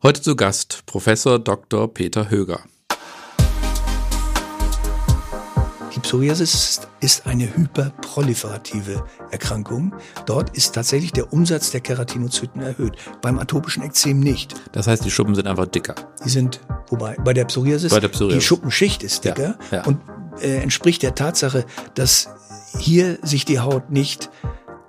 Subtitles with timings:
[0.00, 1.92] Heute zu Gast Professor Dr.
[1.92, 2.60] Peter Höger.
[5.92, 9.92] Die Psoriasis ist eine hyperproliferative Erkrankung.
[10.24, 12.92] Dort ist tatsächlich der Umsatz der Keratinozyten erhöht.
[13.22, 14.54] Beim atopischen Ekzem nicht.
[14.70, 15.96] Das heißt, die Schuppen sind einfach dicker.
[16.24, 18.40] Die sind, wobei, bei der Psoriasis, bei der Psoriasis.
[18.40, 19.84] die Schuppenschicht ist dicker ja, ja.
[19.84, 20.00] und
[20.40, 21.64] äh, entspricht der Tatsache,
[21.96, 22.28] dass
[22.78, 24.30] hier sich die Haut nicht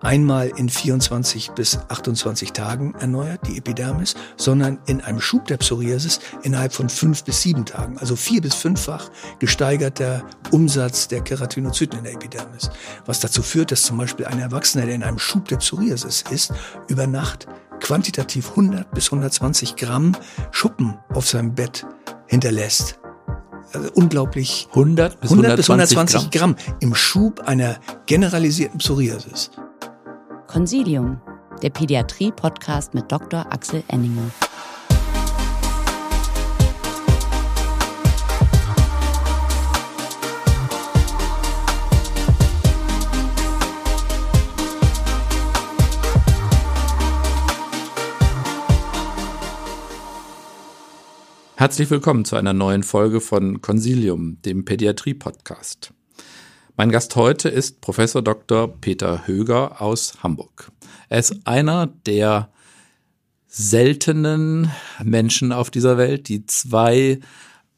[0.02, 6.20] einmal in 24 bis 28 Tagen erneuert, die Epidermis, sondern in einem Schub der Psoriasis
[6.44, 12.04] innerhalb von fünf bis sieben Tagen, also vier bis fünffach gesteigerter Umsatz der Keratinozyten in
[12.06, 12.70] der Epidermis.
[13.06, 16.54] Was dazu führt, dass zum Beispiel ein Erwachsener, der in einem Schub der Psoriasis ist,
[16.88, 17.48] über Nacht
[17.80, 20.16] quantitativ 100 bis 120 Gramm
[20.52, 21.86] Schuppen auf seinem Bett
[22.28, 23.00] hinterlässt.
[23.74, 26.56] Also unglaublich 100 bis 100 bis 120 120 Gramm.
[26.56, 29.52] Gramm im Schub einer generalisierten Psoriasis.
[30.50, 31.22] Consilium,
[31.62, 33.46] der Pädiatrie-Podcast mit Dr.
[33.54, 34.32] Axel Enninger.
[51.58, 55.94] Herzlich willkommen zu einer neuen Folge von Consilium, dem Pädiatrie-Podcast.
[56.80, 58.70] Mein Gast heute ist Professor Dr.
[58.80, 60.72] Peter Höger aus Hamburg.
[61.10, 62.54] Er ist einer der
[63.48, 64.72] seltenen
[65.04, 67.20] Menschen auf dieser Welt, die zwei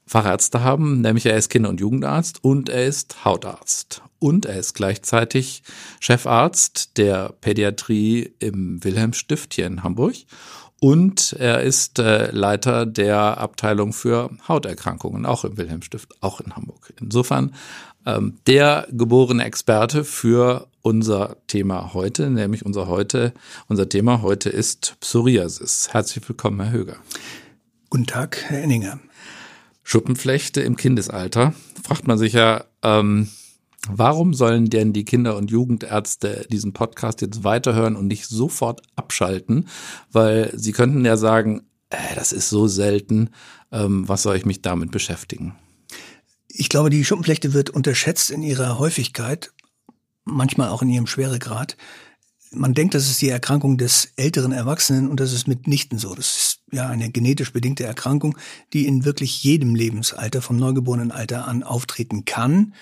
[0.05, 4.03] Fachärzte haben, nämlich er ist Kinder- und Jugendarzt und er ist Hautarzt.
[4.19, 5.63] Und er ist gleichzeitig
[5.99, 10.13] Chefarzt der Pädiatrie im Wilhelmstift hier in Hamburg.
[10.83, 16.91] Und er ist äh, Leiter der Abteilung für Hauterkrankungen, auch im Wilhelmstift, auch in Hamburg.
[16.99, 17.53] Insofern
[18.07, 23.31] ähm, der geborene Experte für unser Thema heute, nämlich unser heute,
[23.67, 25.89] unser Thema heute ist Psoriasis.
[25.91, 26.95] Herzlich willkommen, Herr Höger.
[27.91, 28.99] Guten Tag, Herr Enninger.
[29.83, 31.53] Schuppenflechte im Kindesalter.
[31.83, 33.29] Fragt man sich ja, ähm,
[33.87, 39.67] warum sollen denn die Kinder- und Jugendärzte diesen Podcast jetzt weiterhören und nicht sofort abschalten?
[40.11, 43.29] Weil sie könnten ja sagen, äh, das ist so selten,
[43.71, 45.55] ähm, was soll ich mich damit beschäftigen?
[46.47, 49.51] Ich glaube, die Schuppenflechte wird unterschätzt in ihrer Häufigkeit,
[50.25, 51.77] manchmal auch in ihrem Schweregrad.
[52.53, 56.13] Man denkt, das ist die Erkrankung des älteren Erwachsenen und das ist mitnichten so.
[56.13, 58.37] Das ist ja eine genetisch bedingte Erkrankung,
[58.73, 62.73] die in wirklich jedem Lebensalter, vom neugeborenen Alter an auftreten kann,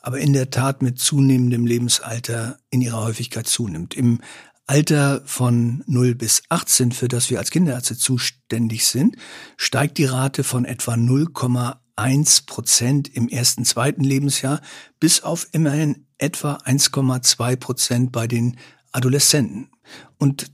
[0.00, 3.94] aber in der Tat mit zunehmendem Lebensalter in ihrer Häufigkeit zunimmt.
[3.94, 4.20] Im
[4.66, 9.16] Alter von 0 bis 18, für das wir als Kinderärzte zuständig sind,
[9.56, 14.60] steigt die Rate von etwa 0,1 1 Prozent im ersten, zweiten Lebensjahr
[15.00, 18.56] bis auf immerhin etwa 1,2 Prozent bei den
[18.92, 19.70] Adoleszenten.
[20.16, 20.46] Und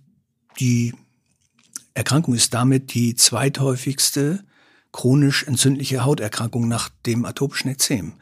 [0.59, 0.95] die
[1.93, 4.45] Erkrankung ist damit die zweithäufigste
[4.91, 8.15] chronisch entzündliche Hauterkrankung nach dem atopischen Ekzem.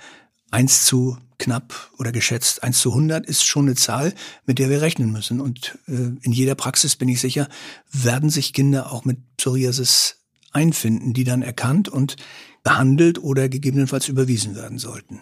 [0.53, 4.15] 1 zu knapp oder geschätzt 1 zu 100 ist schon eine Zahl,
[4.47, 5.41] mit der wir rechnen müssen.
[5.41, 7.49] Und äh, in jeder Praxis, bin ich sicher,
[7.91, 10.19] werden sich Kinder auch mit Psoriasis
[10.53, 12.17] einfinden, die dann erkannt und
[12.63, 15.21] behandelt oder gegebenenfalls überwiesen werden sollten.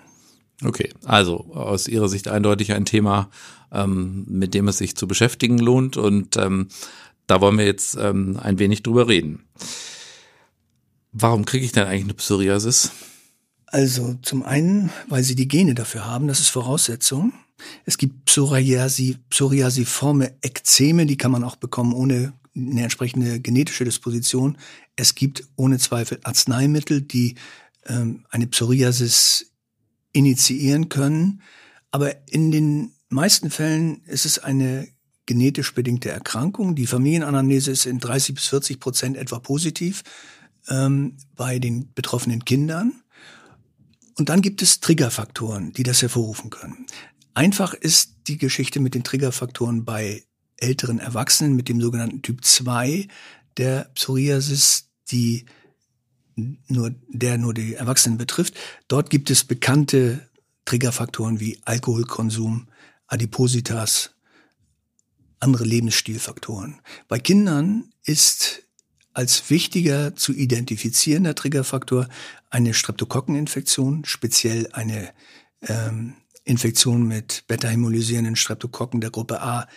[0.63, 3.31] Okay, also aus Ihrer Sicht eindeutig ein Thema,
[3.73, 6.69] ähm, mit dem es sich zu beschäftigen lohnt und ähm,
[7.27, 9.45] da wollen wir jetzt ähm, ein wenig drüber reden.
[11.13, 12.91] Warum kriege ich denn eigentlich eine Psoriasis?
[13.71, 17.33] Also zum einen, weil Sie die Gene dafür haben, das ist Voraussetzung.
[17.85, 24.59] Es gibt Psoriasi, psoriasiforme Ekzeme, die kann man auch bekommen ohne eine entsprechende genetische Disposition.
[24.97, 27.37] Es gibt ohne Zweifel Arzneimittel, die
[27.87, 29.53] ähm, eine Psoriasis
[30.13, 31.43] initiieren können.
[31.93, 34.89] Aber in den meisten Fällen ist es eine
[35.27, 36.75] genetisch bedingte Erkrankung.
[36.75, 40.03] Die Familienanamnese ist in 30 bis 40 Prozent etwa positiv
[40.69, 43.00] ähm, bei den betroffenen Kindern.
[44.21, 46.85] Und dann gibt es Triggerfaktoren, die das hervorrufen können.
[47.33, 50.25] Einfach ist die Geschichte mit den Triggerfaktoren bei
[50.59, 53.09] älteren Erwachsenen mit dem sogenannten Typ 2
[53.57, 55.47] der Psoriasis, die
[56.37, 58.53] nur, der nur die Erwachsenen betrifft.
[58.89, 60.29] Dort gibt es bekannte
[60.67, 62.69] Triggerfaktoren wie Alkoholkonsum,
[63.07, 64.11] Adipositas,
[65.39, 66.83] andere Lebensstilfaktoren.
[67.09, 68.65] Bei Kindern ist
[69.15, 72.07] als wichtiger zu identifizierender Triggerfaktor
[72.51, 75.11] eine Streptokokkeninfektion, speziell eine
[75.63, 76.15] ähm,
[76.45, 79.69] Infektion mit beta-hämolysierenden Streptokokken der Gruppe A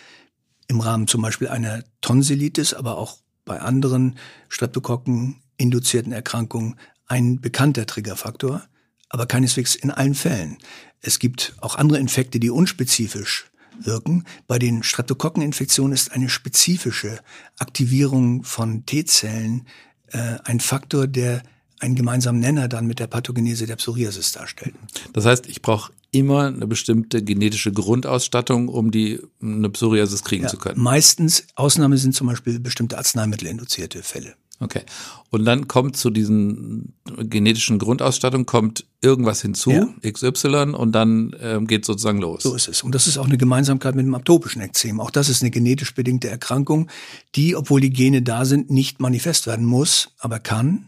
[0.66, 4.16] im Rahmen zum Beispiel einer Tonsillitis, aber auch bei anderen
[4.48, 6.76] Streptokokken induzierten Erkrankungen
[7.06, 8.62] ein bekannter Triggerfaktor,
[9.08, 10.58] aber keineswegs in allen Fällen.
[11.00, 14.24] Es gibt auch andere Infekte, die unspezifisch wirken.
[14.46, 17.20] Bei den Streptokokkeninfektionen ist eine spezifische
[17.58, 19.66] Aktivierung von T-Zellen
[20.08, 21.42] äh, ein Faktor, der
[21.80, 24.74] einen gemeinsamen Nenner dann mit der Pathogenese der Psoriasis darstellt.
[25.12, 30.48] Das heißt, ich brauche immer eine bestimmte genetische Grundausstattung, um die eine Psoriasis kriegen ja,
[30.48, 30.80] zu können.
[30.80, 34.34] Meistens, Ausnahme sind zum Beispiel bestimmte arzneimittelinduzierte Fälle.
[34.60, 34.82] Okay.
[35.30, 39.88] Und dann kommt zu diesen genetischen Grundausstattung kommt irgendwas hinzu, ja.
[40.08, 42.44] XY, und dann ähm, geht sozusagen los.
[42.44, 42.84] So ist es.
[42.84, 45.00] Und das ist auch eine Gemeinsamkeit mit dem atopischen Ekzem.
[45.00, 46.88] Auch das ist eine genetisch bedingte Erkrankung,
[47.34, 50.86] die, obwohl die Gene da sind, nicht manifest werden muss, aber kann.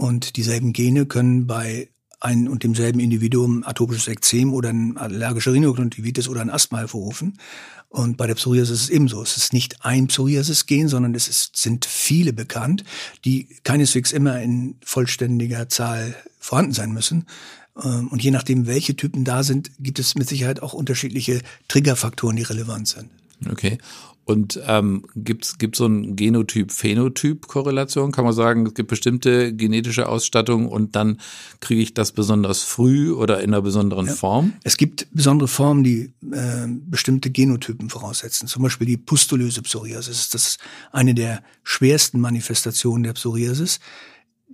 [0.00, 6.26] Und dieselben Gene können bei ein und demselben Individuum atopisches Ekzem oder ein allergische Rhinokonjunktivitis
[6.26, 7.36] oder ein Asthma hervorrufen.
[7.90, 9.20] Und bei der Psoriasis ist es ebenso.
[9.22, 12.82] Es ist nicht ein Psoriasis-Gen, sondern es ist, sind viele bekannt,
[13.26, 17.26] die keineswegs immer in vollständiger Zahl vorhanden sein müssen.
[17.84, 22.36] Ähm, und je nachdem, welche Typen da sind, gibt es mit Sicherheit auch unterschiedliche Triggerfaktoren,
[22.36, 23.10] die relevant sind.
[23.50, 23.76] Okay.
[24.30, 28.12] Und ähm, gibt es so ein Genotyp-Phänotyp-Korrelation?
[28.12, 31.20] Kann man sagen, es gibt bestimmte genetische Ausstattung und dann
[31.58, 34.12] kriege ich das besonders früh oder in einer besonderen ja.
[34.12, 34.52] Form?
[34.62, 38.46] Es gibt besondere Formen, die äh, bestimmte Genotypen voraussetzen.
[38.46, 40.30] Zum Beispiel die pustulöse Psoriasis.
[40.30, 40.60] Das ist
[40.92, 43.80] eine der schwersten Manifestationen der Psoriasis.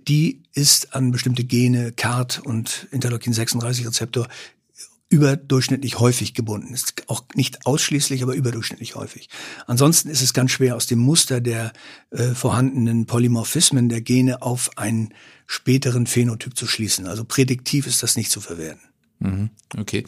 [0.07, 4.27] Die ist an bestimmte Gene, CART und Interleukin-36-Rezeptor
[5.09, 6.73] überdurchschnittlich häufig gebunden.
[6.73, 9.29] Ist auch nicht ausschließlich, aber überdurchschnittlich häufig.
[9.65, 11.71] Ansonsten ist es ganz schwer aus dem Muster der
[12.11, 15.13] äh, vorhandenen Polymorphismen der Gene auf einen
[15.45, 17.07] späteren Phänotyp zu schließen.
[17.07, 18.81] Also prädiktiv ist das nicht zu verwerten.
[19.19, 19.49] Mhm.
[19.77, 20.05] Okay.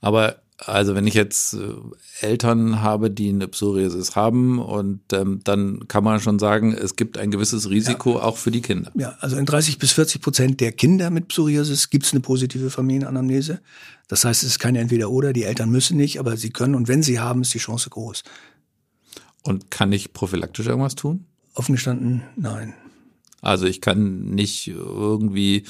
[0.00, 1.74] Aber also wenn ich jetzt äh,
[2.20, 7.18] Eltern habe, die eine Psoriasis haben und ähm, dann kann man schon sagen, es gibt
[7.18, 8.22] ein gewisses Risiko ja.
[8.22, 8.90] auch für die Kinder.
[8.94, 12.70] Ja, also in 30 bis 40 Prozent der Kinder mit Psoriasis gibt es eine positive
[12.70, 13.60] Familienanamnese.
[14.08, 17.02] Das heißt, es ist keine Entweder-Oder, die Eltern müssen nicht, aber sie können und wenn
[17.02, 18.22] sie haben, ist die Chance groß.
[19.42, 21.26] Und kann ich prophylaktisch irgendwas tun?
[21.54, 22.74] Offen gestanden, nein.
[23.42, 25.64] Also ich kann nicht irgendwie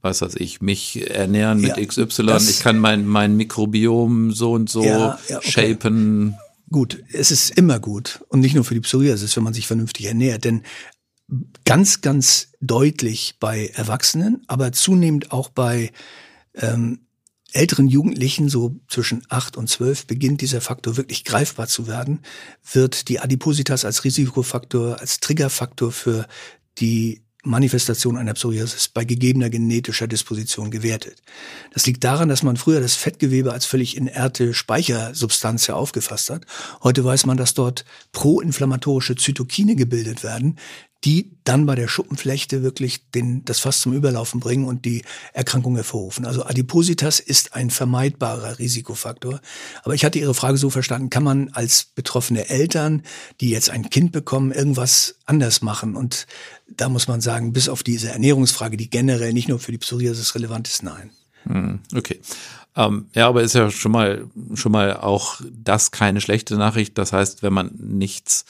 [0.00, 4.70] was weiß ich, mich ernähren mit ja, XY, ich kann mein, mein Mikrobiom so und
[4.70, 5.50] so ja, ja, okay.
[5.50, 6.36] shapen.
[6.70, 10.06] Gut, es ist immer gut und nicht nur für die Psoriasis, wenn man sich vernünftig
[10.06, 10.62] ernährt, denn
[11.64, 15.92] ganz, ganz deutlich bei Erwachsenen, aber zunehmend auch bei
[16.54, 17.00] ähm,
[17.52, 22.20] älteren Jugendlichen, so zwischen acht und zwölf, beginnt dieser Faktor wirklich greifbar zu werden,
[22.72, 26.26] wird die Adipositas als Risikofaktor, als Triggerfaktor für
[26.78, 31.22] die Manifestation einer Psoriasis bei gegebener genetischer Disposition gewertet.
[31.72, 36.44] Das liegt daran, dass man früher das Fettgewebe als völlig inerte Speichersubstanz ja aufgefasst hat.
[36.82, 40.58] Heute weiß man, dass dort proinflammatorische Zytokine gebildet werden,
[41.04, 45.76] die dann bei der Schuppenflechte wirklich den, das Fass zum Überlaufen bringen und die Erkrankung
[45.76, 46.26] hervorrufen.
[46.26, 49.40] Also Adipositas ist ein vermeidbarer Risikofaktor.
[49.84, 53.02] Aber ich hatte Ihre Frage so verstanden, kann man als betroffene Eltern,
[53.40, 55.94] die jetzt ein Kind bekommen, irgendwas anders machen?
[55.94, 56.26] Und
[56.66, 60.34] da muss man sagen, bis auf diese Ernährungsfrage, die generell nicht nur für die Psoriasis
[60.34, 61.10] relevant ist, nein.
[61.44, 62.20] Hm, okay.
[62.74, 66.98] Ähm, ja, aber ist ja schon mal, schon mal auch das keine schlechte Nachricht.
[66.98, 68.44] Das heißt, wenn man nichts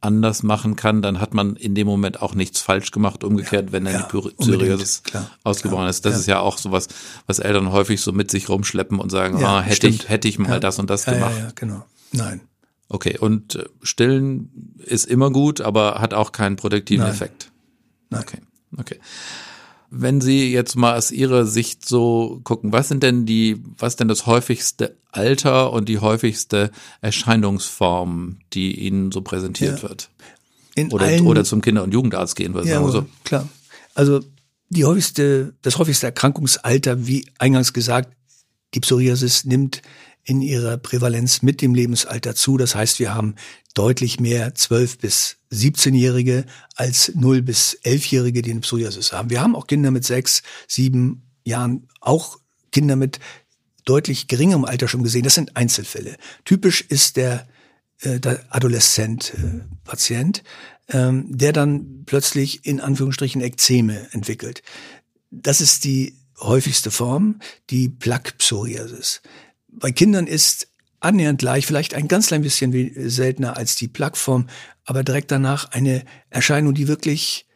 [0.00, 3.24] anders machen kann, dann hat man in dem Moment auch nichts falsch gemacht.
[3.24, 5.02] Umgekehrt, ja, wenn dann ja, die Psoriasis
[5.44, 6.04] ausgebrochen klar, ist.
[6.04, 6.18] Das ja.
[6.20, 6.88] ist ja auch sowas,
[7.26, 9.94] was Eltern häufig so mit sich rumschleppen und sagen, ah, hätte stimmt.
[9.94, 11.36] ich, hätte ich mal das und das gemacht.
[11.36, 11.84] Ja, ja, genau.
[12.12, 12.40] Nein.
[12.88, 17.12] Okay, und äh, stillen ist immer gut, aber hat auch keinen protektiven Nein.
[17.12, 17.50] Effekt.
[18.10, 18.22] Nein.
[18.22, 18.38] Okay,
[18.78, 18.98] okay.
[19.90, 24.08] Wenn Sie jetzt mal aus Ihrer Sicht so gucken, was sind denn die, was denn
[24.08, 29.88] das häufigste Alter und die häufigste Erscheinungsform, die Ihnen so präsentiert ja.
[29.88, 30.10] wird?
[30.74, 33.06] In oder, allen, oder zum Kinder- und Jugendarzt gehen wir, ja, so.
[33.24, 33.48] klar.
[33.94, 34.20] Also
[34.68, 38.12] die häufigste, das häufigste Erkrankungsalter, wie eingangs gesagt,
[38.74, 39.82] die Psoriasis nimmt
[40.28, 42.58] in ihrer Prävalenz mit dem Lebensalter zu.
[42.58, 43.34] Das heißt, wir haben
[43.72, 46.44] deutlich mehr 12 bis 17-Jährige
[46.74, 49.30] als 0 bis 11-Jährige, die eine Psoriasis haben.
[49.30, 52.38] Wir haben auch Kinder mit 6, 7 Jahren, auch
[52.72, 53.20] Kinder mit
[53.86, 55.22] deutlich geringerem Alter schon gesehen.
[55.22, 56.18] Das sind Einzelfälle.
[56.44, 57.48] Typisch ist der,
[58.02, 60.42] äh, der Adoleszent-Patient,
[60.88, 64.62] äh, ähm, der dann plötzlich in Anführungsstrichen Ekzeme entwickelt.
[65.30, 69.22] Das ist die häufigste Form, die Plaque-Psoriasis
[69.68, 70.68] bei Kindern ist
[71.00, 74.48] annähernd gleich, vielleicht ein ganz klein bisschen seltener als die Plaqueform,
[74.84, 77.46] aber direkt danach eine Erscheinung, die wirklich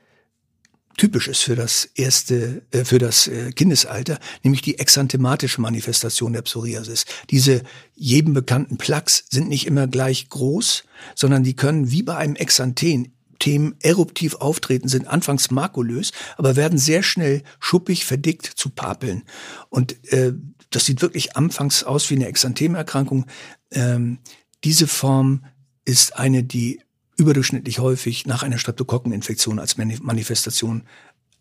[0.97, 6.43] typisch ist für das erste, äh, für das äh, Kindesalter, nämlich die exanthematische Manifestation der
[6.43, 7.07] Psoriasis.
[7.31, 7.63] Diese
[7.95, 13.13] jedem bekannten Plaques sind nicht immer gleich groß, sondern die können wie bei einem Exanthen
[13.39, 19.25] Themen eruptiv auftreten, sind anfangs makulös, aber werden sehr schnell schuppig, verdickt zu Papeln.
[19.69, 20.35] Und äh,
[20.75, 23.27] das sieht wirklich anfangs aus wie eine Exanthemerkrankung.
[23.71, 24.19] Ähm,
[24.65, 25.45] diese Form
[25.85, 26.81] ist eine, die
[27.17, 30.85] überdurchschnittlich häufig nach einer Streptokokkeninfektion als Manifestation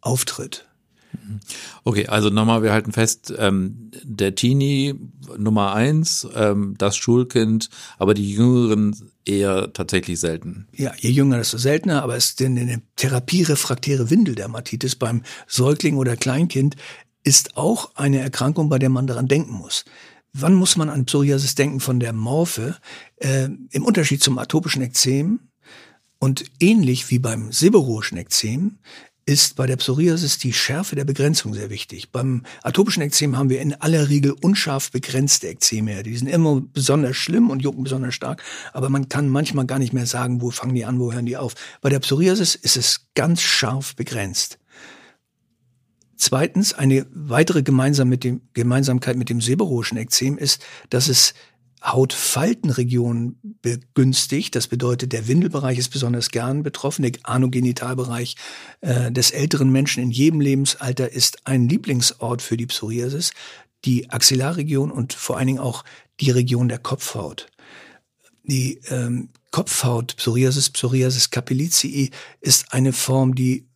[0.01, 0.67] auftritt.
[1.83, 4.95] Okay, also nochmal, wir halten fest, ähm, der Teenie
[5.37, 8.95] Nummer eins, ähm, das Schulkind, aber die Jüngeren
[9.25, 10.67] eher tatsächlich selten.
[10.73, 16.75] Ja, je jünger, desto seltener, aber es ist eine therapierefraktäre Windeldermatitis beim Säugling oder Kleinkind
[17.23, 19.85] ist auch eine Erkrankung, bei der man daran denken muss.
[20.33, 22.77] Wann muss man an Psoriasis denken von der Morphe?
[23.17, 25.39] Äh, Im Unterschied zum atopischen Ekzem
[26.19, 28.77] und ähnlich wie beim seborrhoischen Ekzem
[29.25, 32.11] ist bei der Psoriasis die Schärfe der Begrenzung sehr wichtig.
[32.11, 36.03] Beim atopischen Ekzem haben wir in aller Regel unscharf begrenzte Ekzeme.
[36.03, 38.41] Die sind immer besonders schlimm und jucken besonders stark,
[38.73, 41.37] aber man kann manchmal gar nicht mehr sagen, wo fangen die an, wo hören die
[41.37, 41.53] auf.
[41.81, 44.57] Bei der Psoriasis ist es ganz scharf begrenzt.
[46.21, 51.33] Zweitens, eine weitere gemeinsam mit dem, Gemeinsamkeit mit dem seborrhoischen Ekzem ist, dass es
[51.83, 54.55] Hautfaltenregion begünstigt.
[54.55, 57.01] Das bedeutet, der Windelbereich ist besonders gern betroffen.
[57.01, 58.35] Der Anogenitalbereich
[58.81, 63.31] äh, des älteren Menschen in jedem Lebensalter ist ein Lieblingsort für die Psoriasis.
[63.83, 65.83] Die Axillarregion und vor allen Dingen auch
[66.19, 67.47] die Region der Kopfhaut.
[68.43, 72.11] Die ähm, Kopfhaut, Psoriasis, Psoriasis capillizii,
[72.41, 73.70] ist eine Form, die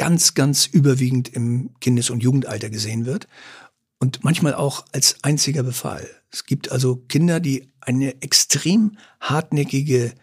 [0.00, 3.28] ganz, ganz überwiegend im Kindes- und Jugendalter gesehen wird
[3.98, 6.08] und manchmal auch als einziger Befall.
[6.32, 10.14] Es gibt also Kinder, die eine extrem hartnäckige,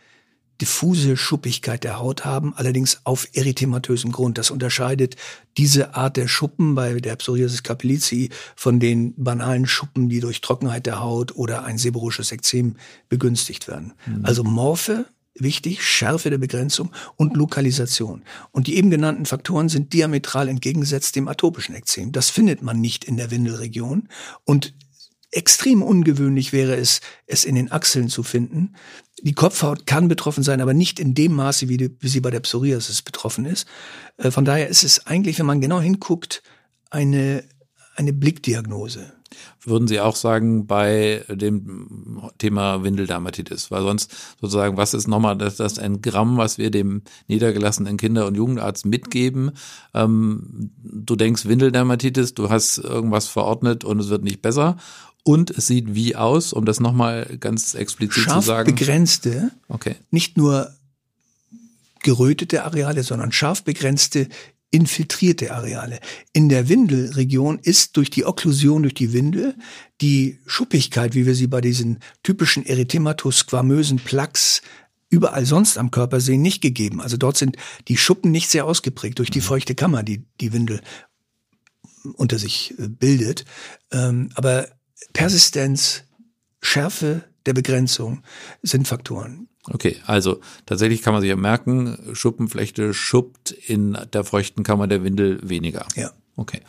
[0.60, 4.40] diffuse Schuppigkeit der Haut haben, allerdings auf erythematösem Grund.
[4.40, 5.16] Das unterscheidet
[5.58, 10.88] diese Art der Schuppen bei der Psoriasis capillizii von den banalen Schuppen, die durch Trockenheit
[10.88, 12.78] der Haut oder ein seborrhoisches Ekzem
[13.10, 13.94] begünstigt werden.
[14.08, 14.26] Mhm.
[14.26, 15.06] Also Morphe
[15.42, 18.24] wichtig, Schärfe der Begrenzung und Lokalisation.
[18.52, 22.12] Und die eben genannten Faktoren sind diametral entgegengesetzt dem atopischen Ekzem.
[22.12, 24.10] Das findet man nicht in der Windelregion
[24.44, 24.74] und
[25.32, 28.76] extrem ungewöhnlich wäre es, es in den Achseln zu finden.
[29.22, 32.32] Die Kopfhaut kann betroffen sein, aber nicht in dem Maße, wie, die, wie sie bei
[32.32, 33.68] der Psoriasis betroffen ist.
[34.18, 36.44] Äh, von daher ist es eigentlich, wenn man genau hinguckt,
[36.90, 37.44] eine,
[37.96, 39.14] eine Blickdiagnose.
[39.64, 45.58] Würden Sie auch sagen, bei dem Thema Windeldermatitis, weil sonst sozusagen, was ist nochmal das,
[45.58, 49.52] das ein Gramm, was wir dem niedergelassenen Kinder- und Jugendarzt mitgeben?
[49.94, 54.78] Ähm, du denkst Windeldermatitis, du hast irgendwas verordnet und es wird nicht besser.
[55.24, 58.74] Und es sieht wie aus, um das nochmal ganz explizit Scharf zu sagen.
[58.74, 59.96] begrenzte, okay.
[60.10, 60.72] nicht nur
[62.02, 64.30] gerötete Areale, sondern scharf begrenzte
[64.70, 66.00] infiltrierte Areale.
[66.34, 69.56] In der Windelregion ist durch die Okklusion durch die Windel
[70.02, 74.62] die Schuppigkeit, wie wir sie bei diesen typischen erythemato-squamösen Plaques
[75.10, 77.02] überall sonst am Körper sehen, nicht gegeben.
[77.02, 77.56] Also dort sind
[77.88, 80.82] die Schuppen nicht sehr ausgeprägt durch die feuchte Kammer, die die Windel
[82.16, 83.46] unter sich äh, bildet.
[83.92, 84.68] Ähm, aber
[85.14, 86.04] Persistenz,
[86.62, 88.24] Schärfe der Begrenzung
[88.62, 89.48] sind Faktoren.
[89.72, 95.04] Okay, also tatsächlich kann man sich ja merken, Schuppenflechte schuppt in der feuchten Kammer der
[95.04, 95.86] Windel weniger.
[95.96, 96.12] Ja.
[96.36, 96.62] Okay.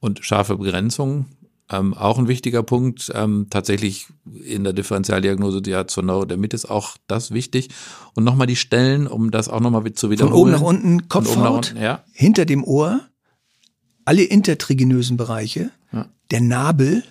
[0.00, 1.26] Und scharfe Begrenzung,
[1.70, 3.12] ähm, auch ein wichtiger Punkt.
[3.14, 4.06] Ähm, tatsächlich
[4.44, 7.68] in der Differentialdiagnose der Neurodermitis auch das wichtig.
[8.14, 10.32] Und nochmal die Stellen, um das auch nochmal zu wiederholen.
[10.32, 12.04] Von oben nach unten, Kopfhaut, oben nach unten, ja.
[12.12, 13.00] hinter dem Ohr,
[14.04, 16.06] alle intertriginösen Bereiche, ja.
[16.30, 17.04] der Nabel,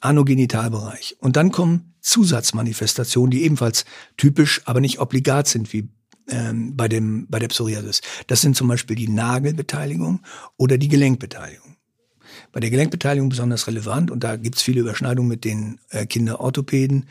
[0.00, 1.16] Anogenitalbereich.
[1.20, 3.84] Und dann kommen Zusatzmanifestationen, die ebenfalls
[4.16, 5.88] typisch, aber nicht obligat sind wie
[6.28, 8.00] ähm, bei, dem, bei der Psoriasis.
[8.26, 10.20] Das sind zum Beispiel die Nagelbeteiligung
[10.56, 11.76] oder die Gelenkbeteiligung.
[12.52, 17.06] Bei der Gelenkbeteiligung besonders relevant und da gibt's viele Überschneidungen mit den äh, Kinderorthopäden.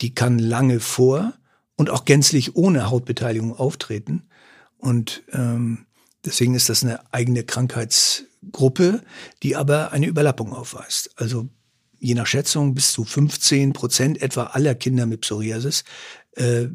[0.00, 1.34] Die kann lange vor
[1.76, 4.24] und auch gänzlich ohne Hautbeteiligung auftreten.
[4.78, 5.86] Und ähm,
[6.24, 9.02] deswegen ist das eine eigene Krankheitsgruppe,
[9.42, 11.10] die aber eine Überlappung aufweist.
[11.16, 11.48] Also
[12.00, 15.84] je nach Schätzung bis zu 15 Prozent etwa aller Kinder mit Psoriasis
[16.32, 16.68] äh,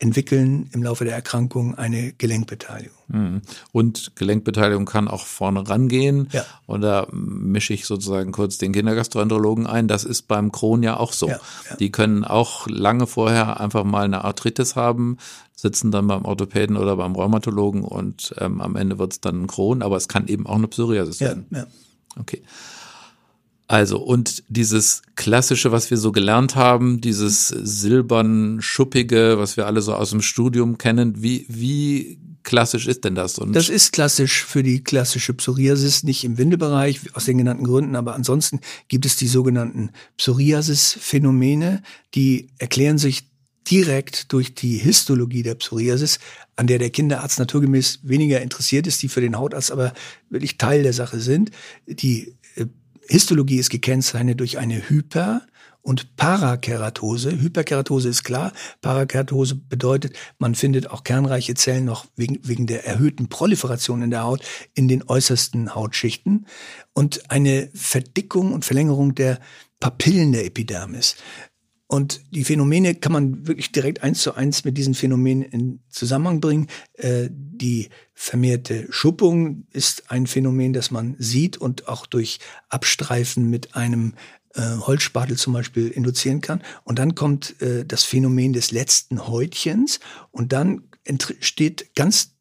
[0.00, 2.96] entwickeln im Laufe der Erkrankung eine Gelenkbeteiligung.
[3.08, 3.42] Mhm.
[3.70, 6.28] Und Gelenkbeteiligung kann auch vorne rangehen.
[6.32, 6.46] Ja.
[6.66, 9.88] Und da mische ich sozusagen kurz den Kindergastroenterologen ein.
[9.88, 11.28] Das ist beim Crohn ja auch so.
[11.28, 11.76] Ja, ja.
[11.76, 15.18] Die können auch lange vorher einfach mal eine Arthritis haben,
[15.54, 19.46] sitzen dann beim Orthopäden oder beim Rheumatologen und ähm, am Ende wird es dann ein
[19.48, 21.46] Crohn, aber es kann eben auch eine Psoriasis werden.
[21.50, 21.66] Ja, ja.
[22.18, 22.42] Okay.
[23.70, 29.80] Also, und dieses klassische, was wir so gelernt haben, dieses silbern, schuppige, was wir alle
[29.80, 33.38] so aus dem Studium kennen, wie, wie klassisch ist denn das?
[33.38, 37.94] Und das ist klassisch für die klassische Psoriasis, nicht im Windelbereich, aus den genannten Gründen,
[37.94, 38.58] aber ansonsten
[38.88, 41.84] gibt es die sogenannten Psoriasis-Phänomene,
[42.16, 43.30] die erklären sich
[43.70, 46.18] direkt durch die Histologie der Psoriasis,
[46.56, 49.92] an der der Kinderarzt naturgemäß weniger interessiert ist, die für den Hautarzt aber
[50.28, 51.52] wirklich Teil der Sache sind.
[51.86, 52.34] Die
[53.10, 55.42] Histologie ist gekennzeichnet durch eine Hyper-
[55.82, 57.32] und Parakeratose.
[57.32, 58.52] Hyperkeratose ist klar.
[58.82, 64.22] Parakeratose bedeutet, man findet auch kernreiche Zellen noch wegen, wegen der erhöhten Proliferation in der
[64.22, 64.42] Haut
[64.74, 66.46] in den äußersten Hautschichten
[66.92, 69.40] und eine Verdickung und Verlängerung der
[69.80, 71.16] Papillen der Epidermis.
[71.90, 76.40] Und die Phänomene kann man wirklich direkt eins zu eins mit diesen Phänomenen in Zusammenhang
[76.40, 76.68] bringen.
[76.92, 83.74] Äh, die vermehrte Schuppung ist ein Phänomen, das man sieht und auch durch Abstreifen mit
[83.74, 84.14] einem
[84.54, 86.62] äh, Holzspatel zum Beispiel induzieren kann.
[86.84, 89.98] Und dann kommt äh, das Phänomen des letzten Häutchens
[90.30, 92.36] und dann entsteht ganz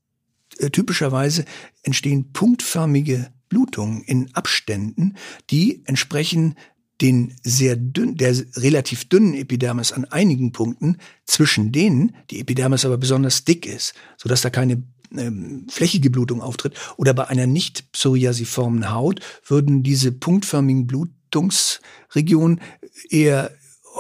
[0.60, 1.44] äh, typischerweise
[1.82, 5.16] entstehen punktförmige Blutungen in Abständen,
[5.50, 6.54] die entsprechen
[7.02, 12.98] den sehr dünn, der relativ dünnen Epidermis an einigen Punkten, zwischen denen die Epidermis aber
[12.98, 14.84] besonders dick ist, sodass da keine
[15.16, 16.74] ähm, flächige Blutung auftritt.
[16.98, 22.62] Oder bei einer nicht psoriasiformen Haut würden diese punktförmigen Blutungsregionen
[23.10, 23.52] eher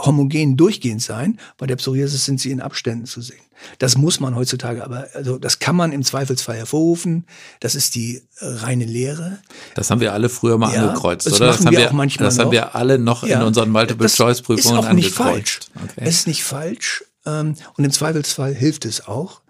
[0.05, 1.39] homogen durchgehend sein.
[1.57, 3.39] Bei der Psoriasis sind sie in Abständen zu sehen.
[3.77, 7.25] Das muss man heutzutage, aber also das kann man im Zweifelsfall hervorrufen.
[7.59, 9.39] Das ist die reine Lehre.
[9.75, 11.47] Das haben wir alle früher mal ja, angekreuzt, das oder?
[11.47, 12.51] Das haben wir auch manchmal das haben noch.
[12.53, 15.69] wir alle noch Ja, in unseren Multiple-Choice-Prüfungen Das ist auch nicht angekreuzt.
[15.73, 15.89] falsch.
[15.91, 16.01] Okay.
[16.07, 17.03] Es ist nicht falsch.
[17.25, 19.41] ähm, Und im Zweifelsfall hilft es auch.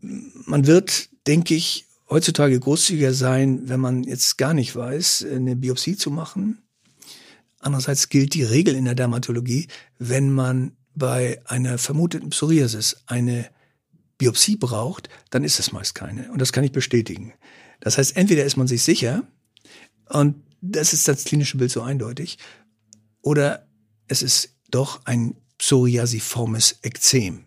[0.00, 5.96] Man wird, denke ich, heutzutage großzügiger sein, wenn man jetzt gar nicht weiß, eine Biopsie
[5.96, 6.58] zu machen.
[7.64, 9.68] Andererseits gilt die Regel in der Dermatologie,
[9.98, 13.48] wenn man bei einer vermuteten Psoriasis eine
[14.18, 16.30] Biopsie braucht, dann ist es meist keine.
[16.30, 17.32] Und das kann ich bestätigen.
[17.80, 19.26] Das heißt, entweder ist man sich sicher,
[20.10, 22.36] und das ist das klinische Bild so eindeutig,
[23.22, 23.66] oder
[24.08, 27.46] es ist doch ein psoriasiformes Ekzem,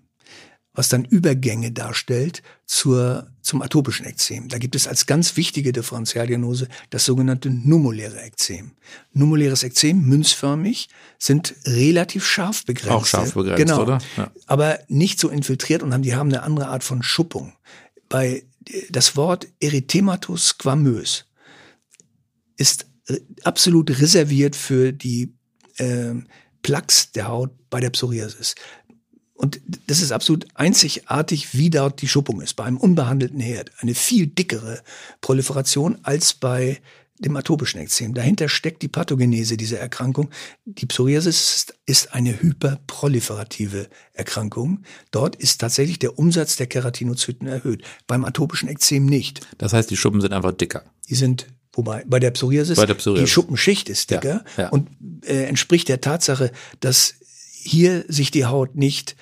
[0.77, 4.47] was dann Übergänge darstellt zur, zum atopischen Ekzem.
[4.47, 8.73] Da gibt es als ganz wichtige Differentialdiagnose das sogenannte numuläre Ekzem.
[9.11, 12.91] Numuläres Ekzem, münzförmig, sind relativ scharf begrenzt.
[12.91, 13.97] Auch scharf begrenzt, genau, oder?
[14.17, 14.31] Ja.
[14.45, 17.53] Aber nicht so infiltriert und haben, die haben eine andere Art von Schuppung.
[18.07, 18.43] Bei
[18.91, 21.25] das Wort Erythematus squamös
[22.55, 25.33] ist äh, absolut reserviert für die
[25.79, 26.27] ähm,
[26.61, 28.53] Plaques der Haut bei der Psoriasis.
[29.37, 32.55] Und das ist absolut einzigartig, wie dort die Schuppung ist.
[32.55, 34.81] Bei einem unbehandelten Herd eine viel dickere
[35.21, 36.81] Proliferation als bei
[37.19, 38.13] dem atopischen Ekzem.
[38.13, 40.29] Dahinter steckt die Pathogenese dieser Erkrankung.
[40.65, 44.83] Die Psoriasis ist- eine hyperproliferative Erkrankung.
[45.11, 47.83] Dort ist tatsächlich der Umsatz der Keratinozyten erhöht.
[48.07, 49.41] Beim atopischen Ekzem nicht.
[49.57, 50.83] Das heißt, die Schuppen sind einfach dicker.
[51.09, 53.27] Die sind, wobei bei der Psoriasis, Bei der Psoriasis.
[53.29, 54.69] die Schuppenschicht ist dicker Ja, ja.
[54.69, 54.89] und
[55.25, 57.15] äh, entspricht der Tatsache, dass
[57.67, 59.15] hier sich die Haut nicht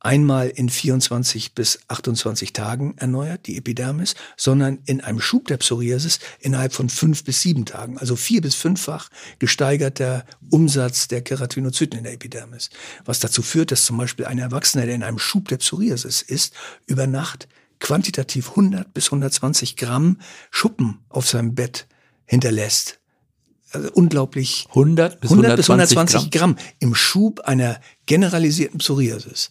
[0.00, 6.18] einmal in 24 bis 28 Tagen erneuert, die Epidermis, sondern in einem Schub der Psoriasis
[6.40, 12.04] innerhalb von fünf bis sieben Tagen, also vier bis fünffach gesteigerter Umsatz der Keratinozyten in
[12.04, 12.70] der Epidermis.
[13.04, 16.54] Was dazu führt, dass zum Beispiel ein Erwachsener, der in einem Schub der Psoriasis ist,
[16.86, 17.46] über Nacht
[17.78, 20.18] quantitativ 100 bis 120 Gramm
[20.50, 21.86] Schuppen auf seinem Bett
[22.26, 23.01] hinterlässt.
[23.72, 26.56] Also unglaublich 100 bis 100 bis 120 120 Gramm.
[26.78, 29.50] im Schub einer generalisierten Psoriasis.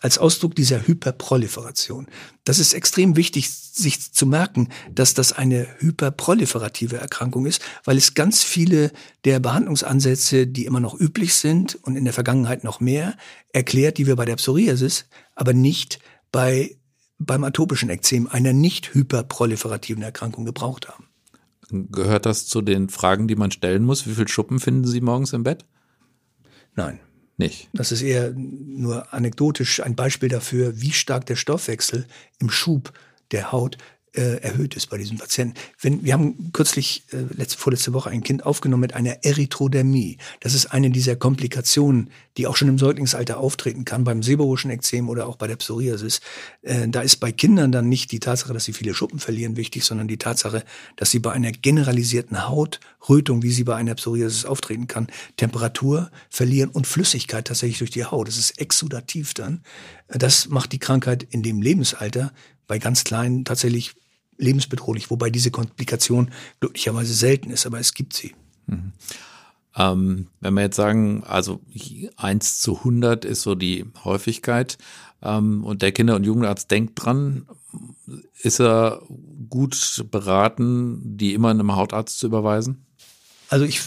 [0.00, 2.06] Als Ausdruck dieser Hyperproliferation.
[2.44, 8.14] Das ist extrem wichtig, sich zu merken, dass das eine hyperproliferative Erkrankung ist, weil es
[8.14, 8.92] ganz viele
[9.24, 13.16] der Behandlungsansätze, die immer noch üblich sind und in der Vergangenheit noch mehr,
[13.52, 15.98] erklärt, die wir bei der Psoriasis, aber nicht
[16.30, 16.76] bei,
[17.18, 21.07] beim atopischen Ekzem, einer nicht hyperproliferativen Erkrankung gebraucht haben.
[21.70, 24.06] Gehört das zu den Fragen, die man stellen muss?
[24.06, 25.64] Wie viele Schuppen finden Sie morgens im Bett?
[26.74, 27.00] Nein.
[27.38, 27.68] Nicht.
[27.72, 32.04] Das ist eher nur anekdotisch ein Beispiel dafür, wie stark der Stoffwechsel
[32.40, 32.92] im Schub
[33.30, 33.78] der Haut
[34.14, 35.54] äh, erhöht ist bei diesen Patienten.
[35.80, 40.18] Wenn, wir haben kürzlich, äh, letzte, vorletzte Woche, ein Kind aufgenommen mit einer Erythrodermie.
[40.40, 45.08] Das ist eine dieser Komplikationen, die auch schon im Säuglingsalter auftreten kann, beim seborrhischen Ekzem
[45.08, 46.20] oder auch bei der Psoriasis.
[46.62, 49.84] Äh, da ist bei Kindern dann nicht die Tatsache, dass sie viele Schuppen verlieren, wichtig,
[49.84, 50.64] sondern die Tatsache,
[50.96, 56.70] dass sie bei einer generalisierten Hautrötung, wie sie bei einer Psoriasis auftreten kann, Temperatur verlieren
[56.70, 58.28] und Flüssigkeit tatsächlich durch die Haut.
[58.28, 59.62] Das ist exudativ dann.
[60.08, 62.32] Äh, Das macht die Krankheit in dem Lebensalter
[62.68, 63.94] bei ganz kleinen tatsächlich
[64.36, 68.34] lebensbedrohlich, wobei diese Komplikation glücklicherweise selten ist, aber es gibt sie.
[69.76, 71.60] Ähm, wenn wir jetzt sagen, also
[72.16, 74.78] 1 zu 100 ist so die Häufigkeit
[75.22, 77.46] ähm, und der Kinder- und Jugendarzt denkt dran,
[78.42, 79.02] ist er
[79.48, 82.86] gut beraten, die immer einem Hautarzt zu überweisen?
[83.48, 83.80] Also ich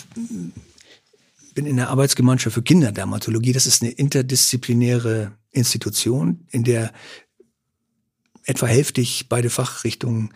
[1.54, 3.54] bin in der Arbeitsgemeinschaft für Kinderdermatologie.
[3.54, 6.94] Das ist eine interdisziplinäre Institution, in der
[8.46, 10.34] etwa hälftig beide Fachrichtungen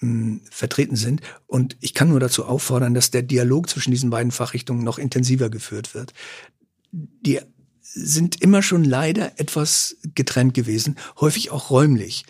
[0.00, 1.20] mh, vertreten sind.
[1.46, 5.50] Und ich kann nur dazu auffordern, dass der Dialog zwischen diesen beiden Fachrichtungen noch intensiver
[5.50, 6.12] geführt wird.
[6.92, 7.40] Die
[7.80, 12.24] sind immer schon leider etwas getrennt gewesen, häufig auch räumlich.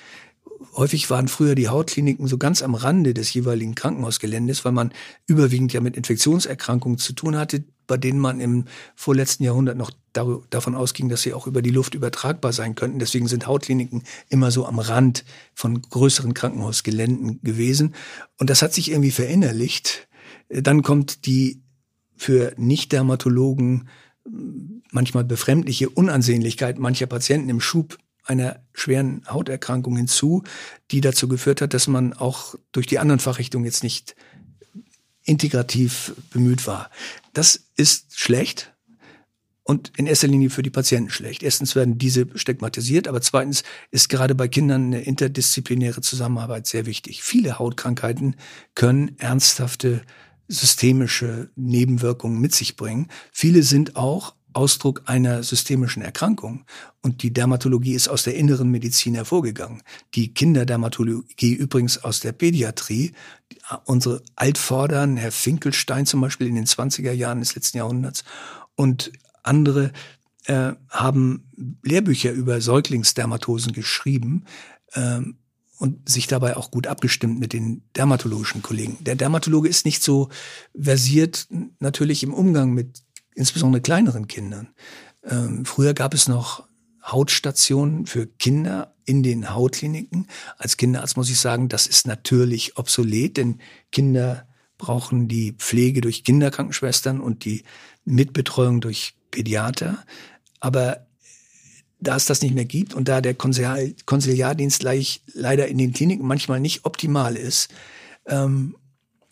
[0.74, 4.92] Häufig waren früher die Hautkliniken so ganz am Rande des jeweiligen Krankenhausgeländes, weil man
[5.26, 10.74] überwiegend ja mit Infektionserkrankungen zu tun hatte, bei denen man im vorletzten Jahrhundert noch davon
[10.74, 12.98] ausging, dass sie auch über die Luft übertragbar sein könnten.
[12.98, 17.94] Deswegen sind Hautkliniken immer so am Rand von größeren Krankenhausgeländen gewesen.
[18.38, 20.08] Und das hat sich irgendwie verinnerlicht.
[20.48, 21.62] Dann kommt die
[22.16, 23.88] für Nicht-Dermatologen
[24.90, 30.44] manchmal befremdliche Unansehnlichkeit mancher Patienten im Schub einer schweren Hauterkrankung hinzu,
[30.90, 34.14] die dazu geführt hat, dass man auch durch die anderen Fachrichtungen jetzt nicht
[35.24, 36.90] integrativ bemüht war.
[37.32, 38.72] Das ist schlecht
[39.62, 41.42] und in erster Linie für die Patienten schlecht.
[41.42, 47.22] Erstens werden diese stigmatisiert, aber zweitens ist gerade bei Kindern eine interdisziplinäre Zusammenarbeit sehr wichtig.
[47.22, 48.36] Viele Hautkrankheiten
[48.74, 50.02] können ernsthafte
[50.48, 53.08] systemische Nebenwirkungen mit sich bringen.
[53.32, 56.64] Viele sind auch Ausdruck einer systemischen Erkrankung.
[57.00, 59.84] Und die Dermatologie ist aus der inneren Medizin hervorgegangen.
[60.14, 63.12] Die Kinderdermatologie übrigens aus der Pädiatrie.
[63.84, 68.24] Unsere Altvordern, Herr Finkelstein zum Beispiel in den 20er Jahren des letzten Jahrhunderts
[68.74, 69.12] und
[69.44, 69.92] andere
[70.46, 71.48] äh, haben
[71.84, 74.44] Lehrbücher über Säuglingsdermatosen geschrieben.
[74.94, 75.38] Ähm,
[75.78, 78.98] und sich dabei auch gut abgestimmt mit den dermatologischen Kollegen.
[79.00, 80.28] Der Dermatologe ist nicht so
[80.76, 81.46] versiert
[81.78, 83.04] natürlich im Umgang mit
[83.38, 84.68] insbesondere kleineren Kindern.
[85.24, 86.64] Ähm, früher gab es noch
[87.04, 90.26] Hautstationen für Kinder in den Hautkliniken.
[90.58, 93.60] Als Kinderarzt muss ich sagen, das ist natürlich obsolet, denn
[93.92, 94.46] Kinder
[94.76, 97.62] brauchen die Pflege durch Kinderkrankenschwestern und die
[98.04, 100.04] Mitbetreuung durch Pädiater.
[100.60, 101.06] Aber
[102.00, 104.84] da es das nicht mehr gibt und da der Konsiliar Konsiliardienst
[105.34, 107.68] leider in den Kliniken manchmal nicht optimal ist,
[108.26, 108.76] ähm,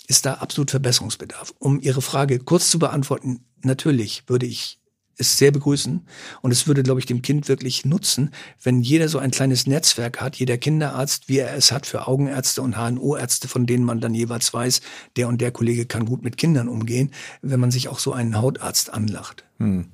[0.07, 1.55] ist da absolut Verbesserungsbedarf.
[1.59, 4.79] Um Ihre Frage kurz zu beantworten, natürlich würde ich
[5.19, 6.07] es sehr begrüßen
[6.43, 10.21] und es würde, glaube ich, dem Kind wirklich nutzen, wenn jeder so ein kleines Netzwerk
[10.21, 14.15] hat, jeder Kinderarzt, wie er es hat für Augenärzte und HNO-Ärzte, von denen man dann
[14.15, 14.81] jeweils weiß,
[15.17, 18.37] der und der Kollege kann gut mit Kindern umgehen, wenn man sich auch so einen
[18.37, 19.45] Hautarzt anlacht.
[19.59, 19.87] Hm.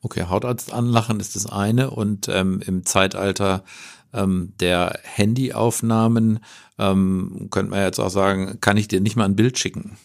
[0.00, 3.64] Okay, Hautarzt anlachen ist das eine und ähm, im Zeitalter
[4.12, 6.40] ähm, der Handyaufnahmen
[6.78, 9.96] ähm, könnte man jetzt auch sagen, kann ich dir nicht mal ein Bild schicken?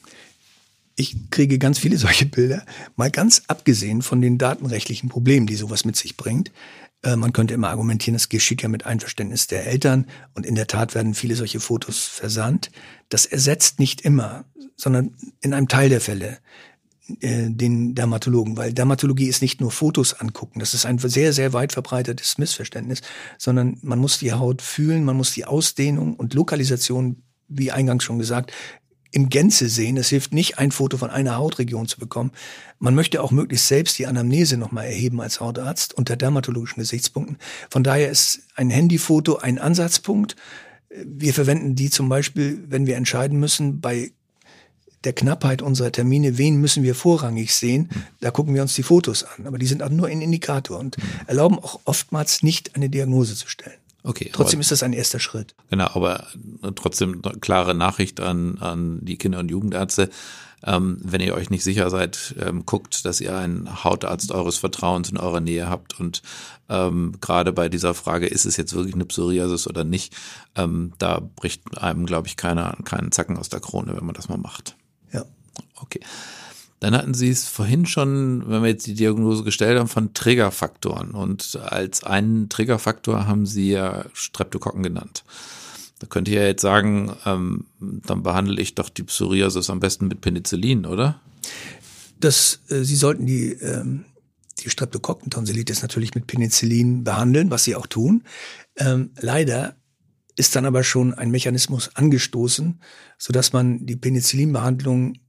[0.95, 5.85] Ich kriege ganz viele solche Bilder, mal ganz abgesehen von den datenrechtlichen Problemen, die sowas
[5.85, 6.51] mit sich bringt.
[7.03, 10.67] Äh, man könnte immer argumentieren, das geschieht ja mit Einverständnis der Eltern und in der
[10.67, 12.71] Tat werden viele solche Fotos versandt.
[13.09, 16.39] Das ersetzt nicht immer, sondern in einem Teil der Fälle
[17.19, 21.51] äh, den Dermatologen, weil Dermatologie ist nicht nur Fotos angucken, das ist ein sehr, sehr
[21.51, 23.01] weit verbreitetes Missverständnis,
[23.37, 28.19] sondern man muss die Haut fühlen, man muss die Ausdehnung und Lokalisation, wie eingangs schon
[28.19, 28.53] gesagt,
[29.13, 29.97] im Gänze sehen.
[29.97, 32.31] Es hilft nicht, ein Foto von einer Hautregion zu bekommen.
[32.79, 37.37] Man möchte auch möglichst selbst die Anamnese nochmal erheben als Hautarzt unter dermatologischen Gesichtspunkten.
[37.69, 40.35] Von daher ist ein Handyfoto ein Ansatzpunkt.
[40.89, 44.11] Wir verwenden die zum Beispiel, wenn wir entscheiden müssen, bei
[45.03, 47.89] der Knappheit unserer Termine, wen müssen wir vorrangig sehen,
[48.21, 49.47] da gucken wir uns die Fotos an.
[49.47, 53.47] Aber die sind auch nur ein Indikator und erlauben auch oftmals nicht eine Diagnose zu
[53.47, 53.77] stellen.
[54.03, 54.29] Okay.
[54.33, 55.55] Trotzdem ist das ein erster Schritt.
[55.69, 56.27] Genau, aber
[56.75, 60.09] trotzdem klare Nachricht an, an die Kinder- und Jugendärzte.
[60.65, 65.09] Ähm, wenn ihr euch nicht sicher seid, ähm, guckt, dass ihr einen Hautarzt eures Vertrauens
[65.09, 65.99] in eurer Nähe habt.
[65.99, 66.21] Und
[66.69, 70.15] ähm, gerade bei dieser Frage, ist es jetzt wirklich eine Psoriasis oder nicht,
[70.55, 74.29] ähm, da bricht einem, glaube ich, keiner keinen Zacken aus der Krone, wenn man das
[74.29, 74.75] mal macht.
[75.75, 75.99] Okay.
[76.79, 81.11] Dann hatten Sie es vorhin schon, wenn wir jetzt die Diagnose gestellt haben, von Triggerfaktoren.
[81.11, 85.23] Und als einen Triggerfaktor haben Sie ja Streptokokken genannt.
[85.99, 90.09] Da könnte ich ja jetzt sagen, ähm, dann behandle ich doch die Psoriasis am besten
[90.09, 91.21] mit Penicillin, oder?
[92.19, 94.03] Das, äh, Sie sollten die, ähm,
[94.59, 98.23] die Streptokokkentonsillitis natürlich mit Penicillin behandeln, was Sie auch tun.
[98.75, 99.77] Ähm, leider
[100.35, 102.81] ist dann aber schon ein Mechanismus angestoßen,
[103.17, 105.19] so dass man die Penicillinbehandlung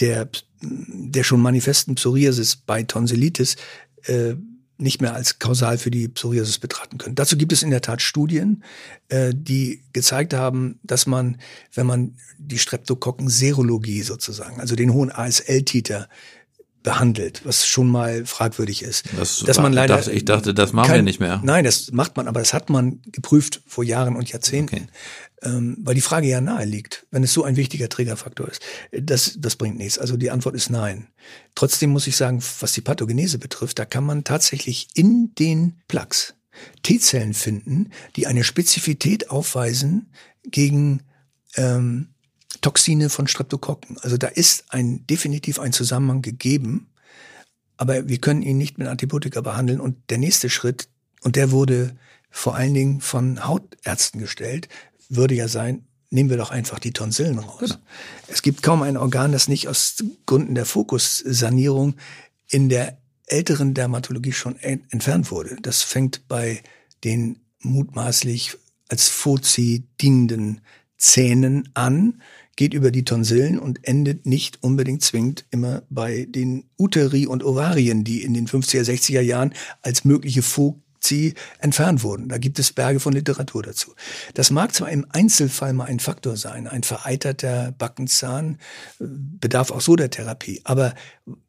[0.00, 0.28] der,
[0.60, 3.56] der schon manifesten Psoriasis bei Tonsillitis
[4.04, 4.34] äh,
[4.78, 7.14] nicht mehr als kausal für die Psoriasis betrachten können.
[7.14, 8.62] Dazu gibt es in der Tat Studien,
[9.08, 11.38] äh, die gezeigt haben, dass man,
[11.72, 16.08] wenn man die Streptokokken-Serologie sozusagen, also den hohen ASL-Titer
[16.86, 19.06] behandelt, was schon mal fragwürdig ist.
[19.16, 21.40] Das dass man leider dachte, ich dachte, das machen kein, wir nicht mehr.
[21.42, 24.76] Nein, das macht man, aber das hat man geprüft vor Jahren und Jahrzehnten.
[24.76, 24.86] Okay.
[25.42, 28.62] Ähm, weil die Frage ja nahe liegt, wenn es so ein wichtiger Triggerfaktor ist.
[28.92, 29.98] Das, das bringt nichts.
[29.98, 31.08] Also die Antwort ist nein.
[31.56, 36.34] Trotzdem muss ich sagen, was die Pathogenese betrifft, da kann man tatsächlich in den Plaques
[36.84, 40.12] T-Zellen finden, die eine Spezifität aufweisen
[40.44, 41.02] gegen
[41.56, 42.10] ähm,
[42.60, 43.98] Toxine von Streptokokken.
[44.00, 46.88] Also da ist ein definitiv ein Zusammenhang gegeben,
[47.76, 49.80] aber wir können ihn nicht mit Antibiotika behandeln.
[49.80, 50.88] Und der nächste Schritt,
[51.22, 51.96] und der wurde
[52.30, 54.68] vor allen Dingen von Hautärzten gestellt,
[55.08, 57.60] würde ja sein, nehmen wir doch einfach die Tonsillen raus.
[57.60, 57.76] Genau.
[58.28, 61.96] Es gibt kaum ein Organ, das nicht aus Gründen der Fokussanierung
[62.48, 65.56] in der älteren Dermatologie schon entfernt wurde.
[65.62, 66.62] Das fängt bei
[67.04, 68.56] den mutmaßlich
[68.88, 70.60] als Fozi dienenden
[70.96, 72.22] Zähnen an,
[72.56, 78.02] geht über die Tonsillen und endet nicht unbedingt zwingend immer bei den Uteri und Ovarien,
[78.02, 82.28] die in den 50er, 60er Jahren als mögliche Fozi entfernt wurden.
[82.28, 83.94] Da gibt es Berge von Literatur dazu.
[84.32, 88.58] Das mag zwar im Einzelfall mal ein Faktor sein, ein vereiterter Backenzahn
[88.98, 90.94] äh, bedarf auch so der Therapie, aber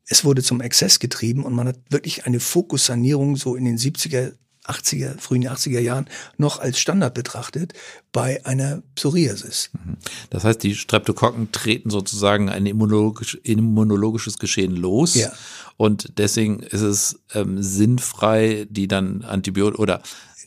[0.06, 4.34] es wurde zum Exzess getrieben und man hat wirklich eine Fokussanierung so in den 70er
[4.68, 7.74] 80er, frühen 80er Jahren noch als Standard betrachtet
[8.12, 9.70] bei einer Psoriasis.
[9.74, 9.98] Mhm.
[10.30, 15.16] Das heißt, die Streptokokken treten sozusagen ein immunologisch, immunologisches Geschehen los.
[15.16, 15.32] Ja.
[15.78, 20.02] Und deswegen ist es ähm, sinnfrei, die dann Antibiotik oder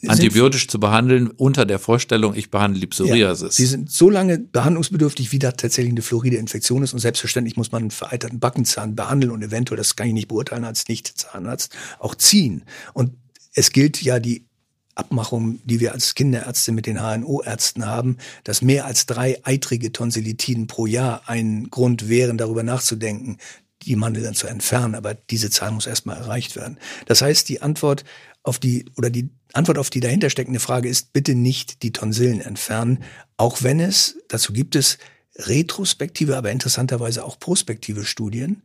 [0.09, 3.59] antibiotisch zu behandeln unter der Vorstellung, ich behandle die Psoriasis.
[3.59, 6.93] Ja, sie sind so lange behandlungsbedürftig, wie da tatsächlich eine floride Infektion ist.
[6.93, 10.65] Und selbstverständlich muss man einen vereiterten Backenzahn behandeln und eventuell, das kann ich nicht beurteilen
[10.65, 12.65] als Nicht-Zahnarzt, auch ziehen.
[12.95, 13.13] Und
[13.55, 14.47] es gilt ja die
[14.95, 20.67] Abmachung, die wir als Kinderärzte mit den HNO-Ärzten haben, dass mehr als drei eitrige Tonsillitiden
[20.67, 23.39] pro Jahr ein Grund wären, darüber nachzudenken,
[23.83, 24.95] die Mandel dann zu entfernen.
[24.95, 26.79] Aber diese Zahl muss erstmal erreicht werden.
[27.07, 28.05] Das heißt, die Antwort
[28.43, 33.03] auf die, oder die Antwort auf die dahintersteckende Frage ist, bitte nicht die Tonsillen entfernen,
[33.37, 34.99] auch wenn es, dazu gibt es
[35.47, 38.63] retrospektive, aber interessanterweise auch prospektive Studien,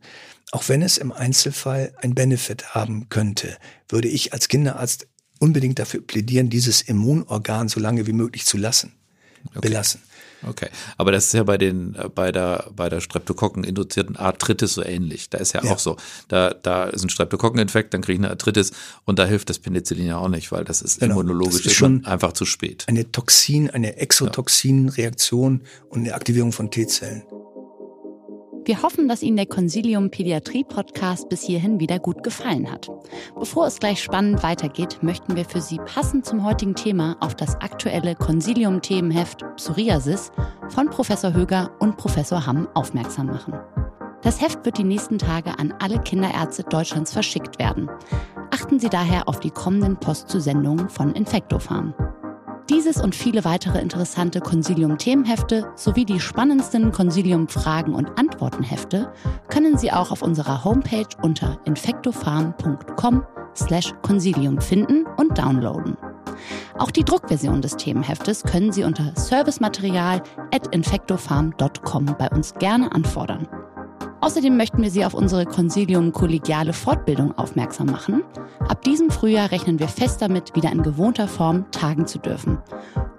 [0.52, 3.56] auch wenn es im Einzelfall ein Benefit haben könnte,
[3.88, 5.06] würde ich als Kinderarzt
[5.38, 8.92] unbedingt dafür plädieren, dieses Immunorgan so lange wie möglich zu lassen,
[9.48, 9.60] okay.
[9.60, 10.00] belassen.
[10.46, 14.74] Okay, aber das ist ja bei den äh, bei der bei der Streptokokken induzierten Arthritis
[14.74, 15.30] so ähnlich.
[15.30, 15.96] Da ist ja, ja, auch so,
[16.28, 18.72] da da ist ein Streptokokkeninfekt, dann kriege ich eine Arthritis
[19.04, 21.74] und da hilft das Penicillin ja auch nicht, weil das ist genau, immunologisch das ist
[21.74, 22.84] schon einfach zu spät.
[22.88, 27.22] Eine Toxin, eine Exotoxinreaktion und eine Aktivierung von T-Zellen.
[28.66, 32.90] Wir hoffen, dass Ihnen der Consilium Pädiatrie Podcast bis hierhin wieder gut gefallen hat.
[33.38, 37.54] Bevor es gleich spannend weitergeht, möchten wir für Sie passend zum heutigen Thema auf das
[37.60, 40.32] aktuelle Consilium Themenheft Psoriasis
[40.70, 43.54] von Professor Höger und Professor Hamm aufmerksam machen.
[44.22, 47.88] Das Heft wird die nächsten Tage an alle Kinderärzte Deutschlands verschickt werden.
[48.50, 51.94] Achten Sie daher auf die kommenden Postzusendungen von Infectofarm.
[52.68, 59.12] Dieses und viele weitere interessante Consilium-Themenhefte sowie die spannendsten Consilium-Fragen- und Antwortenhefte
[59.48, 63.22] können Sie auch auf unserer Homepage unter infectofarm.com
[63.54, 65.96] slash consilium finden und downloaden.
[66.76, 73.46] Auch die Druckversion des Themenheftes können Sie unter servicematerial at infectofarm.com bei uns gerne anfordern.
[74.26, 78.24] Außerdem möchten wir Sie auf unsere Consilium kollegiale Fortbildung aufmerksam machen.
[78.58, 82.58] Ab diesem Frühjahr rechnen wir fest damit, wieder in gewohnter Form tagen zu dürfen.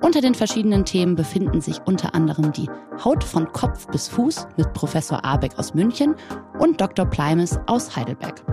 [0.02, 2.70] Unter den verschiedenen Themen befinden sich unter anderem die
[3.06, 6.14] Haut von Kopf bis Fuß mit Professor Abeck aus München
[6.60, 7.06] und Dr.
[7.06, 8.44] Pleimes aus Heidelberg.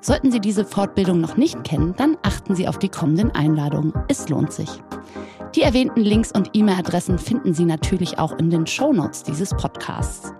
[0.00, 3.92] Sollten Sie diese Fortbildung noch nicht kennen, dann achten Sie auf die kommenden Einladungen.
[4.08, 4.82] Es lohnt sich.
[5.54, 10.32] Die erwähnten Links und E-Mail-Adressen finden Sie natürlich auch in den Show Notes dieses Podcasts.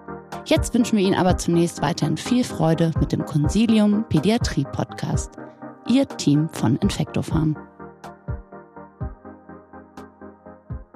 [0.46, 5.30] Jetzt wünschen wir Ihnen aber zunächst weiterhin viel Freude mit dem Consilium Pädiatrie Podcast.
[5.88, 7.57] Ihr Team von Infectofarm.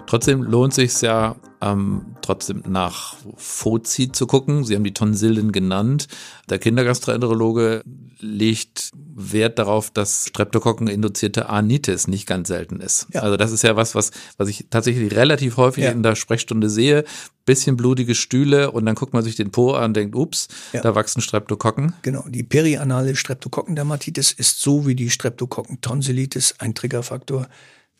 [0.06, 4.64] Trotzdem lohnt sich ja, ähm, trotzdem nach Fozi zu gucken.
[4.64, 6.08] Sie haben die Tonsillen genannt.
[6.50, 7.82] Der Kindergastroenterologe
[8.20, 13.06] legt Wert darauf, dass Streptokokken-induzierte Anitis nicht ganz selten ist.
[13.12, 13.22] Ja.
[13.22, 15.90] Also das ist ja was, was, was ich tatsächlich relativ häufig ja.
[15.90, 17.04] in der Sprechstunde sehe.
[17.48, 20.82] Bisschen blutige Stühle und dann guckt man sich den Po an und denkt, ups, ja.
[20.82, 21.94] da wachsen Streptokokken.
[22.02, 27.48] Genau, die perianale Streptokokkendermatitis ist so wie die Streptokokken-Tonsillitis ein Triggerfaktor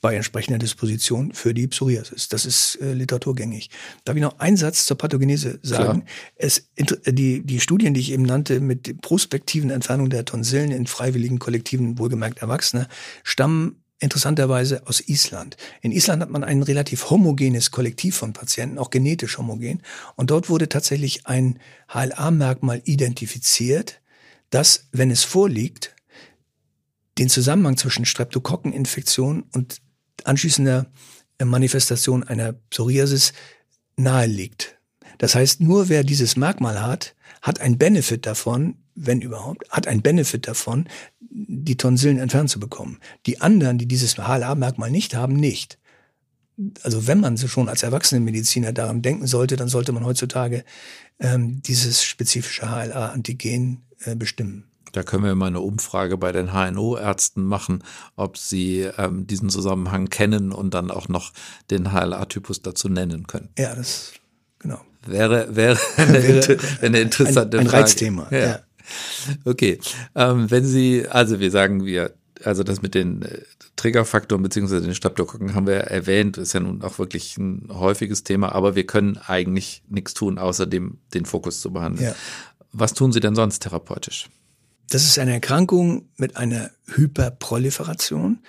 [0.02, 2.28] bei entsprechender Disposition für die Psoriasis.
[2.28, 3.70] Das ist äh, literaturgängig.
[4.04, 6.04] Darf ich noch einen Satz zur Pathogenese sagen?
[6.37, 6.68] Es,
[7.06, 11.98] die, die Studien, die ich eben nannte, mit prospektiven Entfernung der Tonsillen in freiwilligen Kollektiven,
[11.98, 12.87] wohlgemerkt Erwachsene,
[13.24, 15.56] stammen interessanterweise aus Island.
[15.80, 19.82] In Island hat man ein relativ homogenes Kollektiv von Patienten, auch genetisch homogen.
[20.16, 21.58] Und dort wurde tatsächlich ein
[21.92, 24.00] HLA-Merkmal identifiziert,
[24.50, 25.94] das, wenn es vorliegt,
[27.18, 29.80] den Zusammenhang zwischen Streptokokkeninfektion und
[30.24, 30.87] anschließender
[31.38, 33.32] äh, Manifestation einer Psoriasis
[33.96, 34.78] nahe liegt.
[35.18, 40.02] Das heißt, nur wer dieses Merkmal hat, hat ein Benefit davon, wenn überhaupt, hat einen
[40.02, 40.88] Benefit davon,
[41.46, 42.98] die Tonsillen entfernt zu bekommen.
[43.27, 45.79] Die anderen, die dieses HLA-Merkmal nicht haben, nicht.
[46.83, 50.64] Also wenn man schon als Erwachsenenmediziner daran denken sollte, dann sollte man heutzutage
[51.20, 54.64] ähm, dieses spezifische HLA-Antigen äh, bestimmen.
[54.92, 57.85] Da können wir mal eine Umfrage bei den HNO-Ärzten machen,
[58.16, 61.33] ob sie ähm, diesen Zusammenhang kennen und dann auch noch
[61.70, 63.51] den HLA-Typus dazu nennen können.
[63.59, 64.14] Ja, das
[64.59, 64.81] genau.
[65.07, 67.85] Wäre, wäre, eine, wäre eine interessante ein, ein Frage.
[67.85, 68.29] Reizthema.
[68.31, 68.38] Ja.
[68.38, 68.61] Ja.
[69.44, 69.79] Okay.
[70.14, 73.42] Ähm, wenn Sie, also wir sagen, wir, also das mit den äh,
[73.77, 78.53] Triggerfaktoren beziehungsweise den Streptokokken haben wir erwähnt, ist ja nun auch wirklich ein häufiges Thema,
[78.53, 82.09] aber wir können eigentlich nichts tun, außer dem, den Fokus zu behandeln.
[82.09, 82.14] Ja.
[82.72, 84.29] Was tun Sie denn sonst therapeutisch?
[84.90, 88.40] Das ist eine Erkrankung mit einer Hyperproliferation,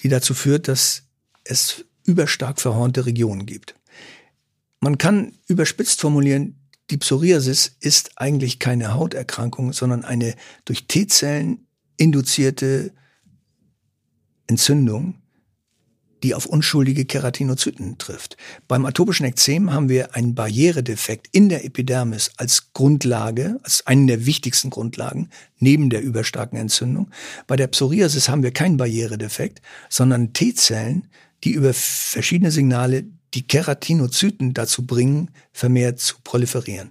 [0.00, 1.02] die dazu führt, dass
[1.44, 3.74] es überstark verhornte Regionen gibt.
[4.80, 6.57] Man kann überspitzt formulieren,
[6.90, 12.92] die Psoriasis ist eigentlich keine Hauterkrankung, sondern eine durch T-Zellen induzierte
[14.46, 15.16] Entzündung,
[16.22, 18.36] die auf unschuldige Keratinozyten trifft.
[18.66, 24.26] Beim atopischen Ekzem haben wir einen Barrieredefekt in der Epidermis als Grundlage, als einen der
[24.26, 27.10] wichtigsten Grundlagen neben der überstarken Entzündung.
[27.46, 31.08] Bei der Psoriasis haben wir keinen Barrieredefekt, sondern T-Zellen,
[31.44, 36.90] die über verschiedene Signale die Keratinozyten dazu bringen, vermehrt zu proliferieren.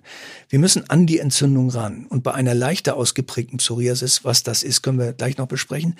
[0.49, 2.05] Wir müssen an die Entzündung ran.
[2.05, 5.95] Und bei einer leichter ausgeprägten Psoriasis, was das ist, können wir gleich noch besprechen,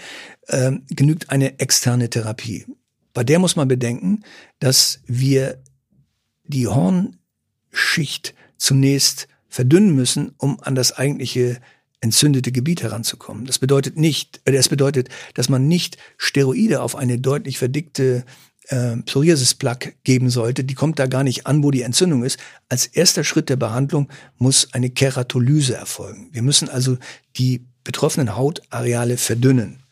[0.48, 2.66] äh, genügt eine externe Therapie.
[3.14, 4.24] Bei der muss man bedenken,
[4.60, 5.62] dass wir
[6.44, 11.60] die Hornschicht zunächst verdünnen müssen, um an das eigentliche
[12.00, 13.46] entzündete Gebiet heranzukommen.
[13.46, 18.24] Das bedeutet nicht, äh, das bedeutet, dass man nicht Steroide auf eine deutlich verdickte
[18.68, 22.40] äh, Psoriasis-Plaque geben sollte, die kommt da gar nicht an, wo die Entzündung ist.
[22.70, 26.30] Als erster Schritt der Behandlung muss eine Keratolyse erfolgen.
[26.32, 26.98] Wir müssen also
[27.38, 29.84] die betroffenen Hautareale verdünnen.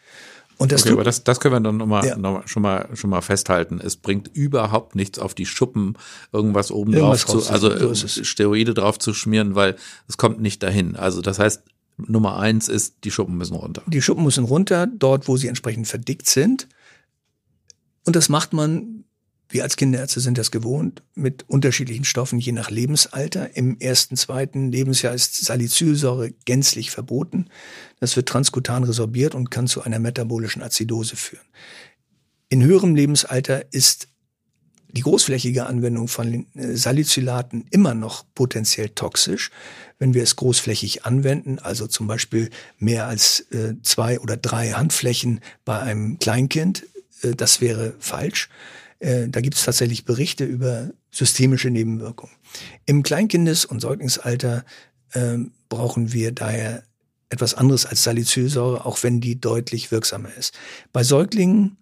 [0.57, 2.17] Und das okay, aber das, das können wir dann nochmal Ja.
[2.17, 3.81] noch mal, schon, mal, schon mal festhalten.
[3.83, 5.97] Es bringt überhaupt nichts auf die Schuppen,
[6.31, 9.75] irgendwas oben Irgendwas drauf zu, also so Steroide drauf zu schmieren, weil
[10.07, 10.95] es kommt nicht dahin.
[10.95, 11.63] Also das heißt,
[11.97, 13.81] Nummer eins ist, die Schuppen müssen runter.
[13.87, 16.67] Die Schuppen müssen runter, dort, wo sie entsprechend verdickt sind.
[18.05, 19.03] Und das macht man,
[19.49, 23.55] wir als Kinderärzte sind das gewohnt, mit unterschiedlichen Stoffen je nach Lebensalter.
[23.55, 27.47] Im ersten, zweiten Lebensjahr ist Salicylsäure gänzlich verboten.
[27.99, 31.45] Das wird transkutan resorbiert und kann zu einer metabolischen Azidose führen.
[32.49, 34.07] In höherem Lebensalter ist
[34.95, 39.51] die großflächige Anwendung von äh, Salicylaten immer noch potenziell toxisch.
[39.99, 45.41] Wenn wir es großflächig anwenden, also zum Beispiel mehr als äh, zwei oder drei Handflächen
[45.65, 46.85] bei einem Kleinkind,
[47.21, 48.49] äh, das wäre falsch.
[48.99, 52.33] Äh, da gibt es tatsächlich Berichte über systemische Nebenwirkungen.
[52.85, 54.65] Im Kleinkindes- und Säuglingsalter
[55.13, 55.37] äh,
[55.69, 56.83] brauchen wir daher
[57.29, 60.57] etwas anderes als Salicylsäure, auch wenn die deutlich wirksamer ist.
[60.93, 61.77] Bei Säuglingen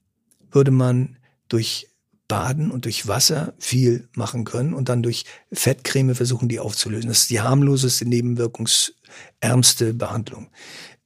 [0.51, 1.17] würde man
[1.49, 1.87] durch
[2.27, 7.09] Baden und durch Wasser viel machen können und dann durch Fettcreme versuchen, die aufzulösen.
[7.09, 10.49] Das ist die harmloseste, nebenwirkungsärmste Behandlung.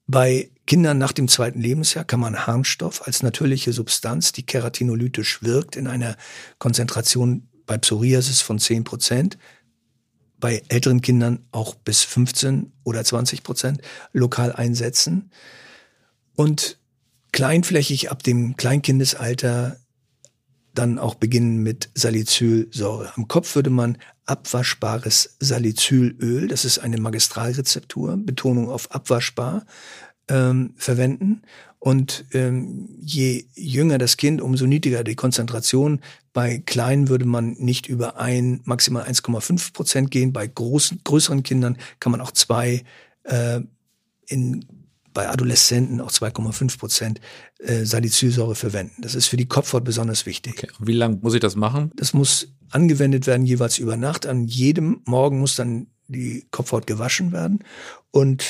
[0.08, 5.76] Bei Kindern nach dem zweiten Lebensjahr kann man Harnstoff als natürliche Substanz, die keratinolytisch wirkt,
[5.76, 6.15] in einer
[6.60, 9.38] Konzentration bei Psoriasis von 10 Prozent,
[10.39, 13.82] bei älteren Kindern auch bis 15 oder 20 Prozent
[14.13, 15.32] lokal einsetzen.
[16.36, 16.80] Und
[17.34, 19.78] kleinflächig ab dem Kleinkindesalter
[20.74, 23.12] dann auch beginnen mit Salicylsäure.
[23.15, 29.66] Am Kopf würde man abwaschbares Salicylöl, das ist eine Magistralrezeptur, Betonung auf abwaschbar,
[30.28, 31.42] ähm, verwenden.
[31.80, 36.02] Und ähm, je jünger das Kind, umso niedriger die Konzentration.
[36.34, 40.34] Bei Kleinen würde man nicht über ein, maximal 1,5 Prozent gehen.
[40.34, 42.84] Bei großen, größeren Kindern kann man auch zwei
[43.24, 43.62] äh,
[44.26, 44.66] in
[45.18, 47.22] bei Adoleszenten auch 2,5 Prozent
[47.58, 49.02] äh, Salicylsäure verwenden.
[49.02, 50.54] Das ist für die Kopfhaut besonders wichtig.
[50.60, 50.68] Okay.
[50.78, 51.92] Wie lange muss ich das machen?
[51.96, 54.28] Das muss angewendet werden jeweils über Nacht.
[54.28, 57.64] An jedem Morgen muss dann die Kopfhaut gewaschen werden.
[58.12, 58.46] Und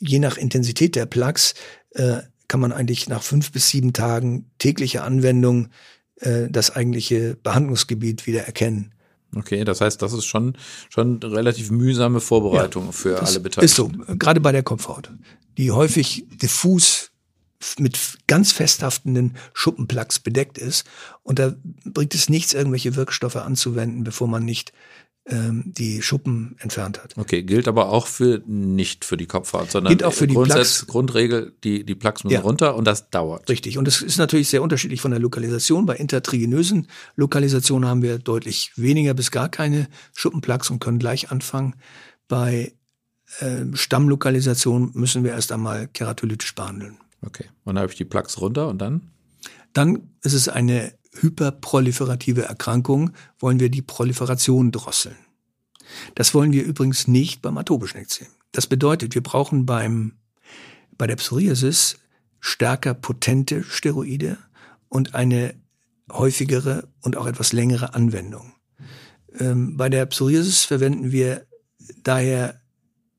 [0.00, 1.54] je nach Intensität der Plaques
[1.90, 5.68] äh, kann man eigentlich nach fünf bis sieben Tagen täglicher Anwendung
[6.16, 8.94] äh, das eigentliche Behandlungsgebiet wieder erkennen.
[9.36, 10.56] Okay, das heißt, das ist schon,
[10.90, 13.64] schon relativ mühsame Vorbereitung für Das alle Beteiligten.
[13.64, 15.10] Ist so, gerade bei der Kopfhaut,
[15.58, 17.10] die häufig diffus
[17.78, 20.84] mit ganz festhaftenden Schuppenplaques bedeckt ist.
[21.22, 24.72] Und da bringt es nichts, irgendwelche Wirkstoffe anzuwenden, bevor man nicht
[25.26, 27.16] ähm, die Schuppen entfernt hat.
[27.16, 30.80] Okay, gilt aber auch für nicht für die Kopfhaut, sondern Gilt auch für die Grundsatz,
[30.80, 30.86] Plaques.
[30.86, 32.40] Grundregel, die, die Plaques müssen Ja.
[32.42, 33.48] runter und das dauert.
[33.48, 33.78] Richtig.
[33.78, 35.86] Und es ist natürlich sehr unterschiedlich von der Lokalisation.
[35.86, 41.74] Bei intertrigenösen Lokalisationen haben wir deutlich weniger bis gar keine Schuppenplaques und können gleich anfangen.
[42.28, 42.72] Bei
[43.40, 46.98] äh, Stammlokalisation müssen wir erst einmal keratolytisch behandeln.
[47.22, 47.44] Okay.
[47.64, 49.10] Und dann habe ich die Plaques runter und dann?
[49.72, 55.16] Dann ist es eine hyperproliferative Erkrankung, wollen wir die Proliferation drosseln.
[56.14, 58.26] Das wollen wir übrigens nicht beim atopischen Ekzem.
[58.52, 60.14] Das bedeutet, wir brauchen beim,
[60.96, 61.96] bei der Psoriasis
[62.40, 64.38] stärker potente Steroide
[64.88, 65.54] und eine
[66.12, 68.52] häufigere und auch etwas längere Anwendung.
[69.38, 71.46] Ähm, bei der Psoriasis verwenden wir
[72.02, 72.60] daher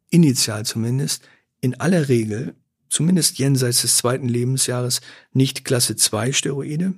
[0.09, 1.23] initial zumindest
[1.61, 2.55] in aller Regel,
[2.89, 5.01] zumindest jenseits des zweiten Lebensjahres,
[5.33, 6.93] nicht Klasse 2 Steroide,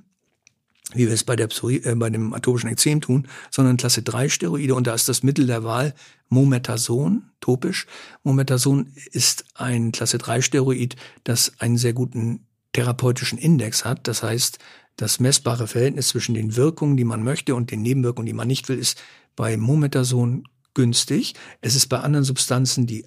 [0.94, 4.28] wie wir es bei, der Psori äh, bei dem atopischen Ekzem tun, sondern Klasse 3
[4.28, 5.94] Steroide und da ist das Mittel der Wahl
[6.28, 7.86] Mometasone, topisch.
[8.22, 14.06] Mometasone ist ein Klasse 3 Steroid, das einen sehr guten therapeutischen Index hat.
[14.08, 14.58] Das heißt,
[14.96, 18.68] das messbare Verhältnis zwischen den Wirkungen, die man möchte und den Nebenwirkungen, die man nicht
[18.68, 19.00] will, ist
[19.36, 20.42] bei Mometasone
[20.78, 21.34] günstig.
[21.60, 23.04] Es ist bei anderen Substanzen, die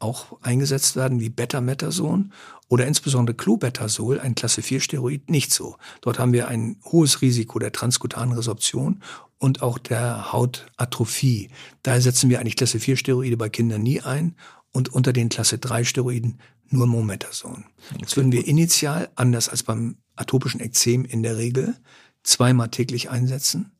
[0.00, 2.30] auch eingesetzt werden, wie Betamethason
[2.68, 5.78] oder insbesondere Clobetasol, ein Klasse 4 Steroid, nicht so.
[6.02, 9.02] Dort haben wir ein hohes Risiko der transkutanen Resorption
[9.38, 11.48] und auch der Hautatrophie.
[11.82, 14.36] Daher setzen wir eigentlich Klasse 4 Steroide bei Kindern nie ein
[14.70, 17.64] und unter den Klasse 3 Steroiden nur Mometasone.
[17.92, 17.98] Okay.
[18.02, 21.76] Das würden wir initial, anders als beim atopischen Ekzem in der Regel,
[22.24, 23.73] zweimal täglich einsetzen.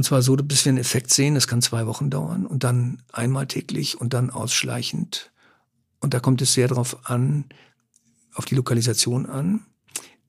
[0.00, 3.02] Und zwar so, bis wir einen Effekt sehen, das kann zwei Wochen dauern und dann
[3.12, 5.30] einmal täglich und dann ausschleichend.
[6.00, 7.44] Und da kommt es sehr darauf an,
[8.32, 9.66] auf die Lokalisation an.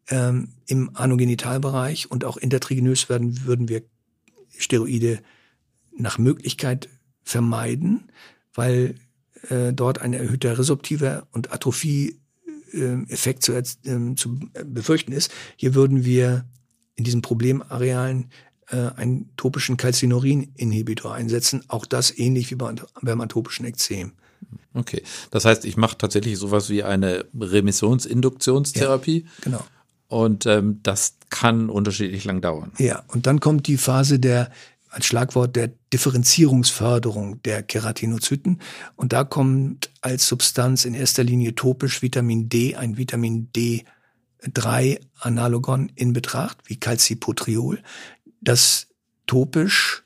[0.10, 3.84] Ähm, Im Anogenitalbereich und auch intertrigenös werden, würden wir
[4.58, 5.22] Steroide
[5.98, 6.90] nach Möglichkeit
[7.24, 8.12] vermeiden,
[8.54, 8.96] weil
[9.48, 15.32] äh, dort ein erhöhter resorptiver und Atrophie-Effekt äh, zu, äh, zu befürchten ist.
[15.56, 16.44] Hier würden wir
[16.96, 18.32] in diesen Problemarealen
[18.78, 21.64] einen topischen Calcinorin-Inhibitor einsetzen.
[21.68, 24.14] Auch das ähnlich wie beim atopischen Ekzem.
[24.74, 29.26] Okay, das heißt, ich mache tatsächlich sowas wie eine Remissionsinduktionstherapie.
[29.26, 29.66] Ja, genau.
[30.08, 32.72] Und ähm, das kann unterschiedlich lang dauern.
[32.78, 34.52] Ja, und dann kommt die Phase der
[34.92, 38.60] als Schlagwort der Differenzierungsförderung der Keratinozyten.
[38.98, 46.12] Und da kommt als Substanz in erster Linie topisch Vitamin D, ein Vitamin D3-Analogon in
[46.12, 47.82] Betracht, wie Calcipotriol,
[48.42, 48.88] das
[49.28, 50.04] topisch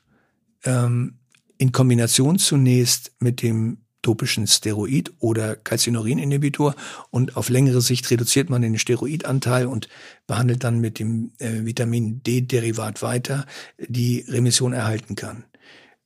[0.64, 1.18] ähm,
[1.58, 6.76] in Kombination zunächst mit dem topischen Steroid oder Calcineurin-Inhibitor
[7.10, 9.88] und auf längere Sicht reduziert man den Steroidanteil und
[10.28, 13.46] behandelt dann mit dem äh, Vitamin D-Derivat weiter,
[13.78, 15.44] die Remission erhalten kann.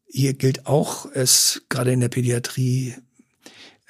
[0.07, 2.95] Hier gilt auch, es gerade in der Pädiatrie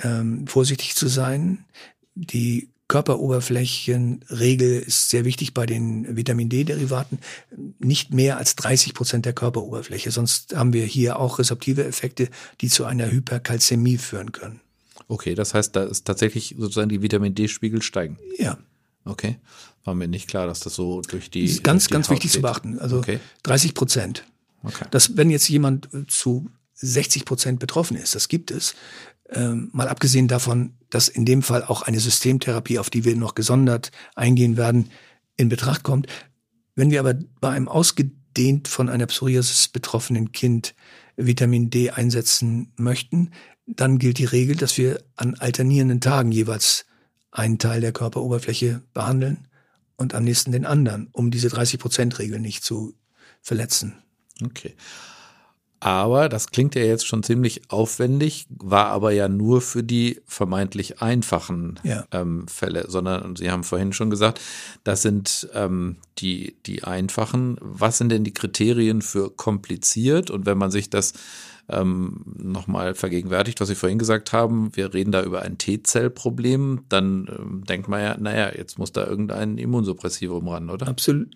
[0.01, 1.66] ähm, vorsichtig zu sein.
[2.14, 7.18] Die Körperoberflächenregel ist sehr wichtig bei den Vitamin D-Derivaten.
[7.78, 10.11] Nicht mehr als 30 Prozent der Körperoberfläche.
[10.11, 12.28] Sonst haben wir hier auch rezeptive Effekte,
[12.61, 14.61] die zu einer Hyperkalzämie führen können.
[15.07, 18.18] Okay, das heißt, da ist tatsächlich sozusagen die Vitamin D-Spiegel steigen.
[18.38, 18.59] Ja.
[19.05, 19.38] Okay.
[19.84, 21.45] War mir nicht klar, dass das so durch die.
[21.47, 22.38] Das ist ganz, die ganz Haut wichtig geht.
[22.38, 22.78] zu beachten.
[22.80, 23.20] Also Okay.
[23.45, 24.24] 30 Prozent.
[24.62, 24.84] Okay.
[24.91, 28.74] Dass, wenn jetzt jemand zu 60 Prozent betroffen ist, das gibt es,
[29.32, 33.34] ähm, mal abgesehen davon, dass in dem Fall auch eine Systemtherapie, auf die wir noch
[33.34, 34.90] gesondert eingehen werden,
[35.36, 36.06] in Betracht kommt.
[36.74, 40.74] Wenn wir aber bei einem ausgedehnt von einer Psoriasis betroffenen Kind
[41.16, 43.30] Vitamin D einsetzen möchten,
[43.66, 46.86] dann gilt die Regel, dass wir an alternierenden Tagen jeweils
[47.30, 49.46] einen Teil der Körperoberfläche behandeln
[49.96, 52.94] und am nächsten den anderen, um diese 30-Prozent-Regel nicht zu
[53.42, 53.94] verletzen.
[54.42, 54.74] Okay.
[55.80, 61.00] Aber das klingt ja jetzt schon ziemlich aufwendig, war aber ja nur für die vermeintlich
[61.00, 62.04] einfachen Ja.
[62.12, 64.40] ähm, Fälle, sondern Sie haben vorhin schon gesagt,
[64.84, 67.56] das sind ähm, die, die einfachen.
[67.60, 70.30] Was sind denn die Kriterien für kompliziert?
[70.30, 71.14] Und wenn man sich das
[71.70, 77.28] ähm, nochmal vergegenwärtigt, was Sie vorhin gesagt haben, wir reden da über ein T-Zell-Problem, dann
[77.28, 80.88] ähm, denkt man ja, naja, jetzt muss da irgendein Immunsuppressivum ran, oder?
[80.88, 81.28] Absolut.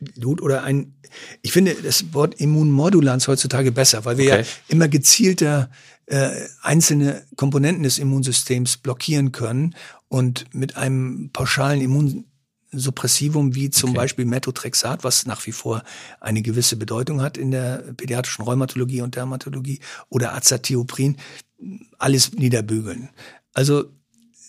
[0.42, 0.94] Oder ein,
[1.42, 4.40] ich finde das Wort Immunmodulans heutzutage besser, weil wir Okay.
[4.42, 5.70] ja immer gezielter
[6.06, 6.30] äh,
[6.62, 9.74] einzelne Komponenten des Immunsystems blockieren können
[10.08, 11.80] und mit einem pauschalen
[12.74, 13.98] Immunsuppressivum wie zum Okay.
[13.98, 15.82] Beispiel Methotrexat, was nach wie vor
[16.20, 21.16] eine gewisse Bedeutung hat in der pädiatrischen Rheumatologie und Dermatologie oder Azathioprin,
[21.98, 23.10] alles niederbügeln.
[23.52, 23.84] Also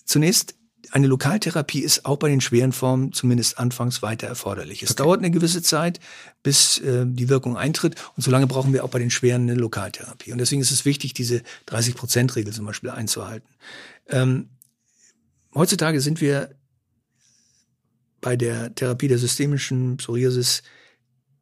[0.06, 0.56] zunächst
[0.92, 4.84] eine Lokaltherapie ist auch bei den schweren Formen zumindest anfangs weiter erforderlich.
[4.84, 6.00] Es dauert eine gewisse Zeit,
[6.44, 10.32] bis äh, die Wirkung eintritt und solange brauchen wir auch bei den schweren eine Lokaltherapie.
[10.32, 13.50] Und deswegen ist es wichtig, diese 30-Prozent-Regel zum Beispiel einzuhalten.
[14.08, 14.50] Ähm,
[15.54, 16.56] heutzutage sind wir
[18.26, 20.64] bei der Therapie der systemischen Psoriasis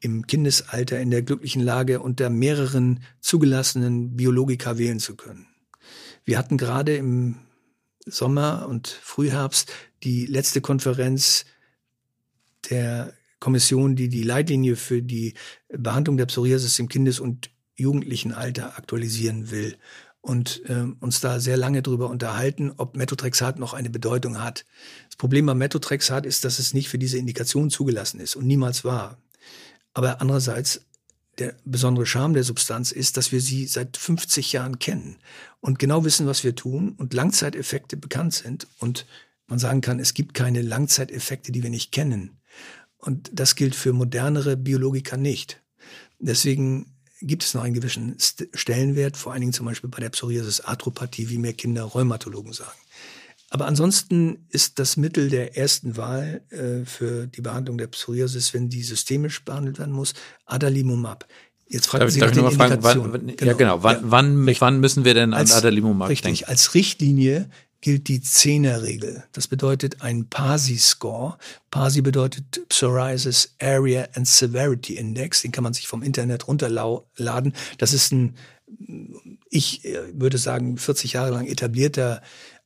[0.02, 5.48] im Kindesalter in der glücklichen Lage, unter mehreren zugelassenen Biologika wählen zu können.
[6.26, 7.38] Wir hatten gerade im
[8.06, 9.72] Sommer und Frühherbst
[10.04, 11.46] die letzte Konferenz
[12.70, 15.36] der Kommission, die die Leitlinie für die
[15.70, 19.78] Behandlung der Psoriasis im Kindes- und Jugendlichenalter aktualisieren will
[20.24, 24.66] und äh, uns da sehr lange drüber unterhalten, ob Methotrexat noch eine Bedeutung hat.
[25.24, 29.18] Problem beim Methotrexat ist, dass es nicht für diese Indikation zugelassen ist und niemals war.
[29.94, 30.82] Aber andererseits
[31.38, 35.16] der besondere Charme der Substanz ist, dass wir sie seit 50 Jahren kennen
[35.62, 39.06] und genau wissen, was wir tun und Langzeiteffekte bekannt sind und
[39.48, 42.42] man sagen kann, es gibt keine Langzeiteffekte, die wir nicht kennen.
[42.98, 45.64] Und das gilt für modernere Biologiker nicht.
[46.20, 48.18] Deswegen gibt es noch einen gewissen
[48.54, 52.78] Stellenwert, vor allen Dingen zum Beispiel bei der Psoriasis-Atropathie, wie mir Kinder Rheumatologen sagen.
[53.54, 58.68] Aber ansonsten ist das Mittel der ersten Wahl äh, für die Behandlung der Psoriasis, wenn
[58.68, 60.16] die systemisch behandelt werden muss,
[60.48, 61.28] Adalimumab.
[61.68, 63.52] Jetzt fragen Sie nach den fragen, wann, genau.
[63.52, 63.84] Ja, genau.
[63.84, 64.02] Wann, ja.
[64.06, 66.34] wann, wann, müssen wir denn an als, Adalimumab richtig, denken?
[66.38, 66.50] Richtig.
[66.50, 67.48] Als Richtlinie
[67.82, 69.24] gilt die Zehnerregel.
[69.34, 71.38] Das bedeutet ein PASI-Score.
[71.70, 75.44] PASI bedeutet Psoriasis Area and Severity Index.
[75.44, 77.54] Den kann man sich vom Internet runterladen.
[77.78, 78.36] Das ist ein,
[79.52, 82.24] ich äh, würde sagen, 40 Jahre lang etablierter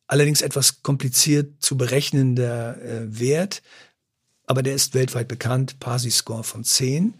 [0.08, 3.62] allerdings etwas kompliziert zu berechnender äh, Wert,
[4.46, 7.14] aber der ist weltweit bekannt, PASI-Score von 10.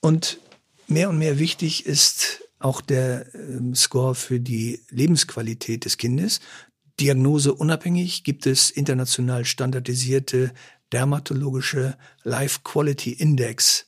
[0.00, 0.38] Und
[0.86, 6.40] mehr und mehr wichtig ist auch der äh, Score für die Lebensqualität des Kindes.
[7.00, 10.52] Diagnose unabhängig gibt es international standardisierte
[10.92, 13.86] dermatologische Life Quality Index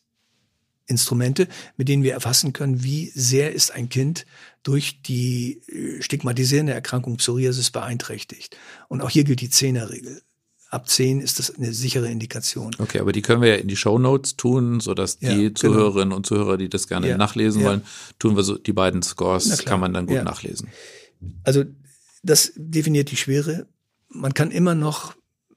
[0.86, 4.26] Instrumente, mit denen wir erfassen können, wie sehr ist ein Kind
[4.62, 8.56] durch die äh, stigmatisierende Erkrankung Psoriasis beeinträchtigt.
[8.88, 10.22] Und auch hier gilt die Zehnerregel.
[10.68, 12.76] Ab zehn ist das eine sichere Indikation.
[12.78, 15.54] Okay, aber die können wir ja in die Show Notes tun, sodass die ja, genau.
[15.54, 17.68] Zuhörerinnen und Zuhörer, die das gerne ja, nachlesen ja.
[17.68, 17.82] wollen,
[18.20, 20.68] tun wir so die beiden Scores, kann man dann gut nachlesen.
[21.42, 21.64] Also
[22.22, 23.66] das definiert die Schwere.
[24.08, 25.14] Man kann immer noch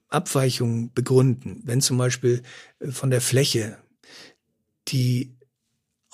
[0.08, 2.42] Abweichungen begründen, wenn zum Beispiel
[2.80, 3.78] äh, von der Fläche
[4.88, 5.36] die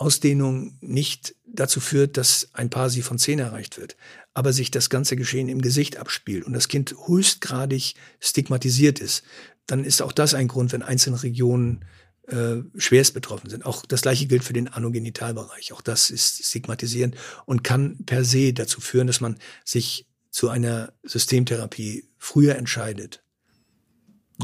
[0.01, 3.97] Ausdehnung nicht dazu führt, dass ein Paar sie von 10 erreicht wird,
[4.33, 9.25] aber sich das ganze Geschehen im Gesicht abspielt und das Kind höchstgradig stigmatisiert ist,
[9.67, 11.85] dann ist auch das ein Grund, wenn einzelne Regionen
[12.29, 13.67] äh, schwerst betroffen sind.
[13.67, 15.73] Auch das gleiche gilt für den Anogenitalbereich.
[15.73, 20.93] Auch das ist stigmatisierend und kann per se dazu führen, dass man sich zu einer
[21.03, 23.23] Systemtherapie früher entscheidet.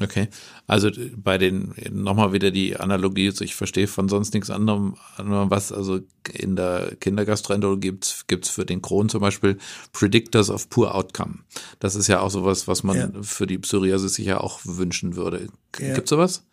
[0.03, 0.29] Okay,
[0.67, 6.01] also bei den nochmal wieder die Analogie, ich verstehe von sonst nichts anderem, was also
[6.33, 9.59] in der Kindergastroenterologie gibt's gibt's für den Crohn zum Beispiel
[9.93, 11.41] Predictors of Poor Outcome.
[11.79, 13.11] Das ist ja auch sowas, was man ja.
[13.23, 15.49] für die Psoriasis sicher auch wünschen würde.
[15.79, 15.95] Ja.
[15.95, 16.45] Gibt's sowas?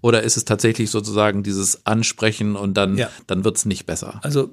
[0.00, 3.10] Oder ist es tatsächlich sozusagen dieses Ansprechen und dann ja.
[3.26, 4.20] dann wird's nicht besser?
[4.22, 4.52] Also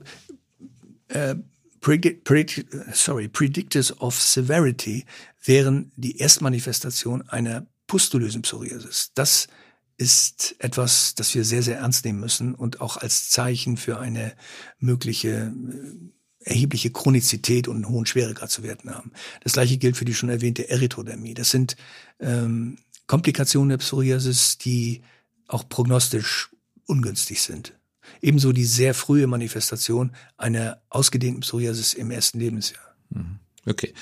[1.10, 1.36] äh,
[1.82, 5.06] predict, predict, sorry, Predictors of Severity
[5.44, 9.12] wären die Erstmanifestation einer pustulösen Psoriasis.
[9.16, 9.50] Das
[9.98, 14.32] ist etwas, das wir sehr, sehr ernst nehmen müssen und auch als Zeichen für eine
[14.80, 19.12] mögliche äh, erhebliche Chronizität und einen hohen Schweregrad zu werten haben.
[19.42, 21.34] Das gleiche gilt für die schon erwähnte Erythrodermie.
[21.34, 21.76] Das sind
[22.22, 22.78] ähm,
[23.08, 25.02] Komplikationen der Psoriasis, die
[25.50, 26.50] auch prognostisch
[26.86, 27.78] ungünstig sind.
[28.22, 32.96] Ebenso die sehr frühe Manifestation einer ausgedehnten Psoriasis im ersten Lebensjahr.
[33.10, 33.40] Mhm.
[33.66, 33.94] Okay.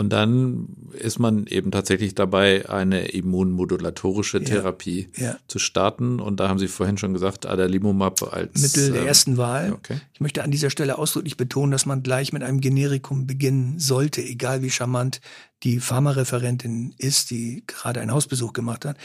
[0.00, 5.36] Und dann ist man eben tatsächlich dabei, eine immunmodulatorische Therapie ja, ja.
[5.46, 6.20] zu starten.
[6.20, 9.74] Und da haben Sie vorhin schon gesagt, Adalimumab als Mittel der ähm, ersten Wahl.
[9.74, 10.00] Okay.
[10.14, 14.22] Ich möchte an dieser Stelle ausdrücklich betonen, dass man gleich mit einem Generikum beginnen sollte,
[14.22, 15.20] egal wie charmant
[15.64, 18.96] die Pharmareferentin ist, die gerade einen Hausbesuch gemacht hat.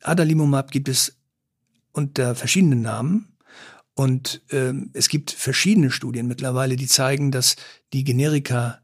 [0.00, 1.18] Adalimumab gibt es
[1.92, 3.36] unter verschiedenen Namen.
[3.92, 7.56] Und ähm, es gibt verschiedene Studien mittlerweile, die zeigen, dass
[7.92, 8.80] die Generika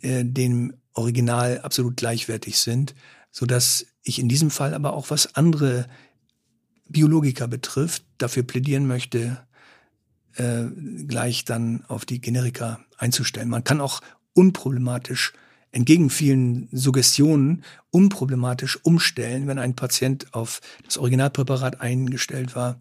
[0.00, 2.94] äh, dem Original absolut gleichwertig sind,
[3.30, 5.86] so dass ich in diesem Fall aber auch was andere
[6.88, 9.46] Biologiker betrifft, dafür plädieren möchte,
[10.36, 10.64] äh,
[11.06, 13.48] gleich dann auf die Generika einzustellen.
[13.48, 14.00] Man kann auch
[14.34, 15.32] unproblematisch
[15.72, 22.80] entgegen vielen Suggestionen unproblematisch umstellen, wenn ein Patient auf das Originalpräparat eingestellt war,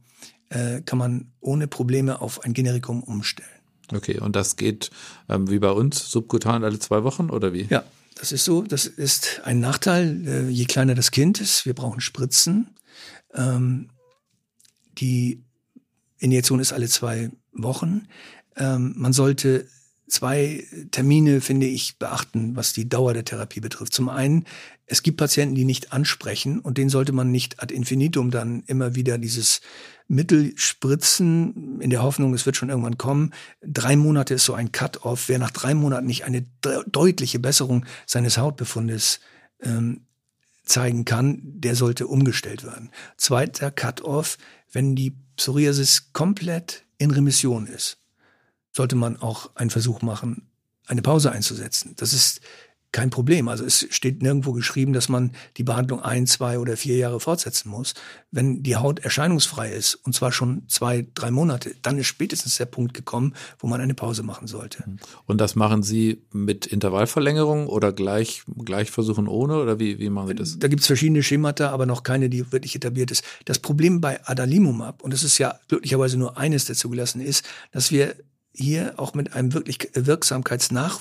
[0.50, 3.61] äh, kann man ohne Probleme auf ein Generikum umstellen.
[3.94, 4.89] Okay, und das geht
[5.30, 7.68] ähm, wie bei uns, subkutan alle zwei Wochen oder wie?
[7.70, 7.84] Ja,
[8.16, 8.62] das ist so.
[8.62, 11.66] Das ist ein Nachteil, äh, je kleiner das Kind ist.
[11.66, 12.76] Wir brauchen Spritzen.
[13.34, 13.89] Ähm,
[14.98, 15.44] die
[16.20, 18.08] Injektion ist alle zwei Wochen.
[18.56, 19.68] Ähm, man sollte
[20.12, 23.93] zwei Termine, finde ich, beachten, was die Dauer der Therapie betrifft.
[23.93, 24.45] Zum einen,
[24.86, 28.95] es gibt Patienten, die nicht ansprechen und denen sollte man nicht ad infinitum dann immer
[28.95, 29.62] wieder dieses
[30.07, 33.34] Mittel spritzen, in der Hoffnung, es wird schon irgendwann kommen.
[33.62, 35.30] Drei Monate ist so ein Cut-off.
[35.30, 36.45] Wer nach drei Monaten nicht eine
[36.88, 39.22] deutliche Besserung seines Hautbefundes
[39.62, 40.01] ähm,
[40.66, 42.91] zeigen kann, der sollte umgestellt werden.
[43.16, 44.38] Zweiter Cut-off,
[44.72, 48.01] wenn die Psoriasis komplett in Remission ist,
[48.72, 50.47] sollte man auch einen Versuch machen,
[50.88, 51.93] eine Pause einzusetzen.
[51.97, 52.41] Das ist
[52.91, 53.47] kein Problem.
[53.47, 57.69] Also es steht nirgendwo geschrieben, dass man die Behandlung ein, zwei oder vier Jahre fortsetzen
[57.69, 57.93] muss.
[58.32, 62.65] Wenn die Haut erscheinungsfrei ist, und zwar schon zwei, drei Monate, dann ist spätestens der
[62.65, 64.84] Punkt gekommen, wo man eine Pause machen sollte.
[65.26, 69.61] Und das machen Sie mit Intervallverlängerung oder gleich, gleich versuchen ohne?
[69.61, 70.59] Oder wie, wie machen Sie das?
[70.59, 73.24] Da gibt es verschiedene Schemata, aber noch keine, die wirklich etabliert ist.
[73.45, 77.91] Das Problem bei Adalimumab, und das ist ja glücklicherweise nur eines, der zugelassen ist, dass
[77.91, 78.15] wir
[78.54, 80.99] hier auch mit einem wirklich Wirksamkeitsnach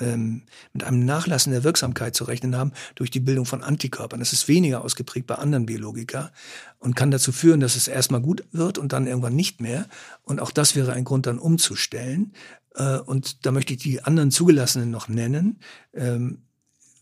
[0.00, 4.20] ähm, mit einem Nachlassen der Wirksamkeit zu rechnen haben durch die Bildung von Antikörpern.
[4.20, 6.30] Das ist weniger ausgeprägt bei anderen Biologika
[6.78, 9.86] und kann dazu führen, dass es erstmal gut wird und dann irgendwann nicht mehr.
[10.24, 12.32] Und auch das wäre ein Grund, dann umzustellen.
[12.74, 15.60] Äh, und da möchte ich die anderen zugelassenen noch nennen.
[15.94, 16.42] Ähm,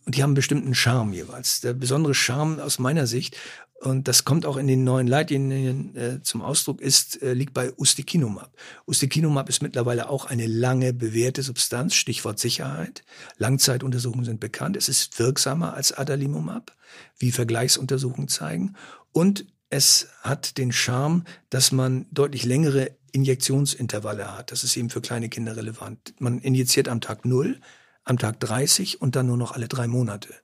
[0.06, 1.60] und die haben einen bestimmten Charme jeweils.
[1.60, 3.36] Der besondere Charme aus meiner Sicht
[3.80, 7.72] und das kommt auch in den neuen Leitlinien äh, zum Ausdruck, ist, äh, liegt bei
[7.78, 8.52] Ustekinumab.
[8.86, 13.02] Ustekinumab ist mittlerweile auch eine lange bewährte Substanz, Stichwort Sicherheit.
[13.38, 14.76] Langzeituntersuchungen sind bekannt.
[14.76, 16.76] Es ist wirksamer als Adalimumab,
[17.18, 18.76] wie Vergleichsuntersuchungen zeigen.
[19.12, 24.52] Und es hat den Charme, dass man deutlich längere Injektionsintervalle hat.
[24.52, 26.12] Das ist eben für kleine Kinder relevant.
[26.18, 27.58] Man injiziert am Tag null,
[28.04, 30.34] am Tag 30 und dann nur noch alle drei Monate.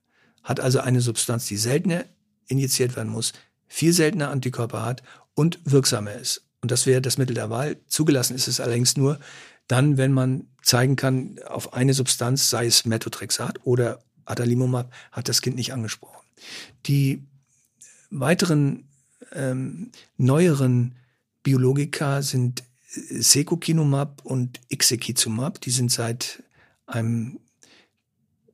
[0.43, 2.07] Hat also eine Substanz, die seltener
[2.49, 3.32] injiziert werden muss,
[3.68, 5.03] viel seltener Antikörper hat
[5.34, 6.42] und wirksamer ist.
[6.61, 7.76] Und das wäre das Mittel der Wahl.
[7.86, 9.18] Zugelassen ist es allerdings nur
[9.68, 15.42] dann, wenn man zeigen kann, auf eine Substanz, sei es Methotrexat oder Adalimumab, hat das
[15.42, 16.26] Kind nicht angesprochen.
[16.86, 17.24] Die
[18.11, 18.88] weiteren
[19.32, 20.97] ähm, neueren
[21.42, 25.61] Biologika sind Secukinumab und Ixekizumab.
[25.61, 26.42] Die sind seit
[26.86, 27.40] einem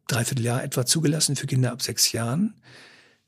[0.09, 2.55] Dreivierteljahr etwa zugelassen für Kinder ab sechs Jahren.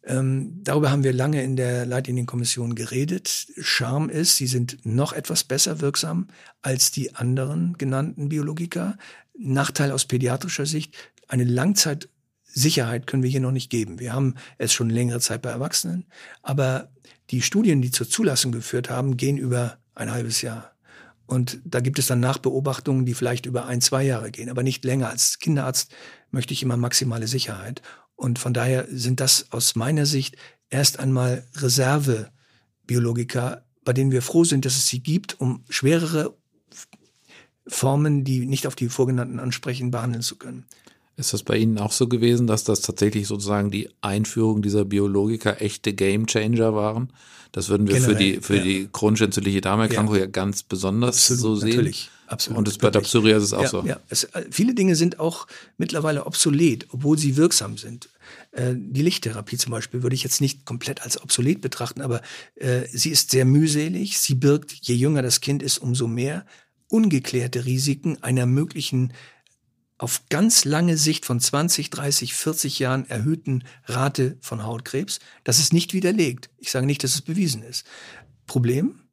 [0.07, 3.47] Ähm, darüber haben wir lange in der Leitlinienkommission geredet.
[3.61, 6.29] Charme ist, sie sind noch etwas besser wirksam
[6.61, 8.99] als die anderen genannten Biologika.
[9.39, 10.95] Nachteil aus pädiatrischer Sicht,
[11.27, 13.99] eine Langzeitsicherheit können wir hier noch nicht geben.
[13.99, 16.05] Wir haben es schon längere Zeit bei Erwachsenen,
[16.43, 16.91] aber
[17.31, 20.73] die Studien, die zur Zulassung geführt haben, gehen über ein halbes Jahr.
[21.27, 24.85] Und da gibt es dann Nachbeobachtungen, die vielleicht über ein, zwei Jahre gehen, aber nicht
[24.85, 25.09] länger.
[25.09, 25.95] Als Kinderarzt
[26.31, 27.81] möchte ich immer maximale Sicherheit.
[28.17, 30.37] Und von daher sind das aus meiner Sicht
[30.71, 36.35] erst einmal Reservebiologika, bei denen wir froh sind, dass es sie gibt, um schwerere
[37.67, 40.65] Formen, die nicht auf die vorgenannten ansprechen, behandeln zu können.
[41.17, 45.53] Ist das bei Ihnen auch so gewesen, dass das tatsächlich sozusagen die Einführung dieser Biologika
[45.53, 47.13] echte Gamechanger waren?
[47.53, 48.63] Das würden wir Generell, für die, für ja.
[48.65, 50.23] die chronisch entzündliche Darmerkrankung ja.
[50.23, 51.71] ja ganz besonders Absolut, so sehen.
[51.71, 52.11] Natürlich.
[52.35, 52.59] Absolut.
[52.59, 53.85] Und das bei der Psoriasis auch ja, so.
[53.85, 55.47] Ja, es, äh, viele Dinge sind auch
[55.79, 58.09] mittlerweile obsolet, obwohl sie wirksam sind.
[58.51, 62.23] Äh, die Lichttherapie zum Beispiel würde ich jetzt nicht komplett als obsolet betrachten, aber
[62.57, 64.19] äh, sie ist sehr mühselig.
[64.19, 66.45] Sie birgt, je jünger das Kind ist, umso mehr
[66.89, 69.13] ungeklärte Risiken einer möglichen
[69.97, 75.21] auf ganz lange Sicht von 20, 30, 40 Jahren erhöhten Rate von Hautkrebs.
[75.45, 76.51] Das ist nicht widerlegt.
[76.59, 77.87] Ich sage nicht, dass es bewiesen ist.
[78.47, 79.04] Problem?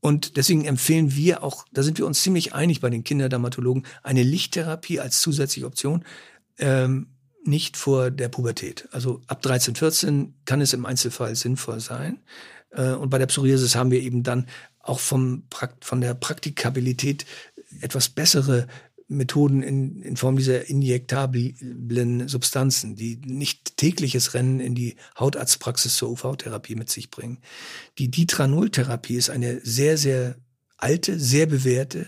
[0.00, 4.22] Und deswegen empfehlen wir auch, da sind wir uns ziemlich einig bei den Kinderdermatologen, eine
[4.22, 6.04] Lichttherapie als zusätzliche Option.
[6.58, 7.08] Ähm,
[7.44, 8.88] nicht vor der Pubertät.
[8.92, 12.20] Also ab 13, 14 kann es im Einzelfall sinnvoll sein.
[12.70, 14.46] Äh, und bei der Psoriasis haben wir eben dann
[14.78, 15.44] auch vom,
[15.80, 17.26] von der Praktikabilität
[17.80, 18.66] etwas bessere
[19.10, 26.10] Methoden in, in Form dieser injektablen Substanzen, die nicht tägliches Rennen in die Hautarztpraxis zur
[26.10, 27.38] UV-Therapie mit sich bringen.
[27.98, 30.36] Die Ditranol-Therapie ist eine sehr, sehr
[30.76, 32.06] alte, sehr bewährte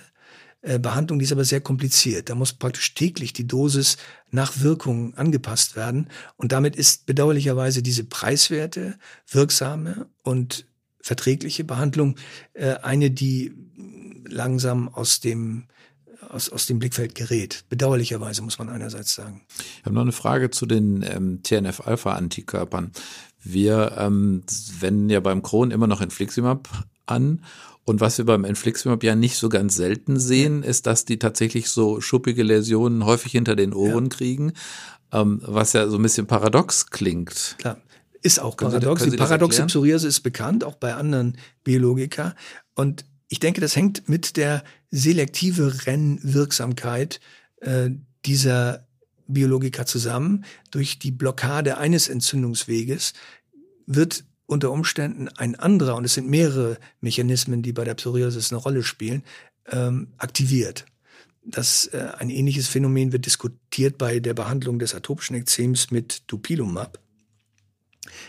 [0.62, 2.30] äh, Behandlung, die ist aber sehr kompliziert.
[2.30, 3.96] Da muss praktisch täglich die Dosis
[4.30, 6.08] nach Wirkung angepasst werden.
[6.36, 8.96] Und damit ist bedauerlicherweise diese preiswerte,
[9.28, 10.66] wirksame und
[11.00, 12.16] verträgliche Behandlung
[12.54, 13.52] äh, eine, die
[14.28, 15.66] langsam aus dem
[16.32, 17.64] aus, aus dem Blickfeld gerät.
[17.68, 19.42] Bedauerlicherweise muss man einerseits sagen.
[19.78, 22.92] Ich habe noch eine Frage zu den ähm, TNF-Alpha-Antikörpern.
[23.42, 24.42] Wir ähm,
[24.80, 26.68] wenden ja beim Crohn immer noch Infliximab
[27.06, 27.44] an.
[27.84, 31.68] Und was wir beim Infliximab ja nicht so ganz selten sehen, ist, dass die tatsächlich
[31.68, 34.10] so schuppige Läsionen häufig hinter den Ohren ja.
[34.10, 34.52] kriegen,
[35.12, 37.56] ähm, was ja so ein bisschen paradox klingt.
[37.58, 37.78] Klar.
[38.24, 39.02] Ist auch paradox.
[39.02, 42.36] die paradoxe Psoriase ist bekannt, auch bei anderen Biologika.
[42.76, 47.18] Und ich denke, das hängt mit der selektive Rennwirksamkeit
[47.62, 47.88] äh,
[48.26, 48.86] dieser
[49.26, 50.44] Biologika zusammen.
[50.70, 53.14] Durch die Blockade eines Entzündungsweges
[53.86, 58.60] wird unter Umständen ein anderer, und es sind mehrere Mechanismen, die bei der Psoriasis eine
[58.60, 59.22] Rolle spielen,
[59.70, 60.84] ähm, aktiviert.
[61.42, 66.98] Das, äh, ein ähnliches Phänomen wird diskutiert bei der Behandlung des atopischen Ekzems mit Dupilumab,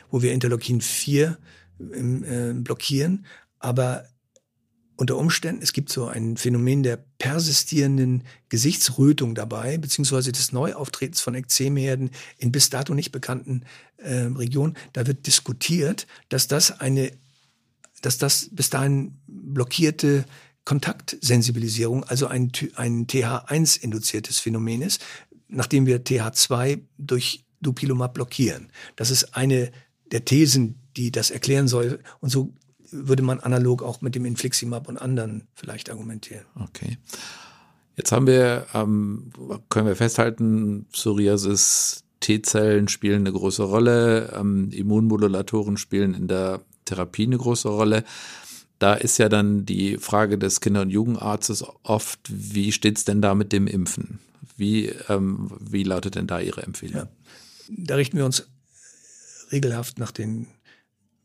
[0.10, 1.38] wo wir Interleukin 4
[1.78, 3.26] äh, blockieren.
[3.60, 4.06] Aber
[4.95, 11.35] unter Umständen, es gibt so ein Phänomen der persistierenden Gesichtsrötung dabei, beziehungsweise des Neuauftretens von
[11.35, 13.63] Ekzemherden in bis dato nicht bekannten
[13.97, 14.77] äh, Regionen.
[14.93, 17.11] Da wird diskutiert, dass das eine,
[18.01, 20.25] dass das bis dahin blockierte
[20.65, 25.03] Kontaktsensibilisierung, also ein, ein TH1-induziertes Phänomen ist,
[25.47, 28.69] nachdem wir TH2 durch Dupilumab blockieren.
[28.95, 29.71] Das ist eine
[30.11, 31.99] der Thesen, die das erklären soll.
[32.19, 32.53] Und so
[32.93, 36.45] würde man analog auch mit dem Infliximab und anderen vielleicht argumentieren.
[36.59, 36.97] Okay.
[37.95, 39.31] Jetzt haben wir, ähm,
[39.69, 47.23] können wir festhalten, Psoriasis, T-Zellen spielen eine große Rolle, ähm, Immunmodulatoren spielen in der Therapie
[47.23, 48.03] eine große Rolle.
[48.79, 53.21] Da ist ja dann die Frage des Kinder- und Jugendarztes oft, wie steht es denn
[53.21, 54.19] da mit dem Impfen?
[54.57, 57.03] Wie, ähm, wie lautet denn da Ihre Empfehlung?
[57.03, 57.07] Ja.
[57.69, 58.47] Da richten wir uns
[59.51, 60.47] regelhaft nach den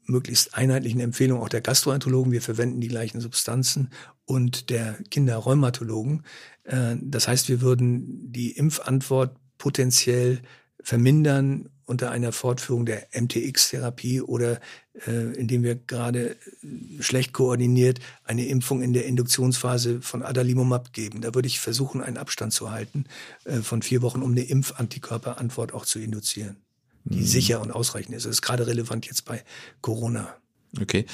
[0.08, 2.32] möglichst einheitlichen Empfehlungen auch der Gastroenterologen.
[2.32, 3.90] Wir verwenden die gleichen Substanzen
[4.24, 6.24] und der Kinderrheumatologen.
[6.64, 10.40] Äh, das heißt, wir würden die Impfantwort potenziell
[10.82, 14.60] vermindern unter einer Fortführung der MTX-Therapie oder
[15.06, 16.36] äh, indem wir gerade
[17.00, 21.22] schlecht koordiniert eine Impfung in der Induktionsphase von Adalimumab geben.
[21.22, 23.04] Da würde ich versuchen, einen Abstand zu halten
[23.44, 26.56] äh, von vier Wochen, um eine Impfantikörperantwort auch zu induzieren
[27.08, 27.24] die mhm.
[27.24, 28.26] sicher und ausreichend ist.
[28.26, 29.42] Das ist gerade relevant jetzt bei
[29.80, 30.34] Corona.
[30.80, 31.06] Okay.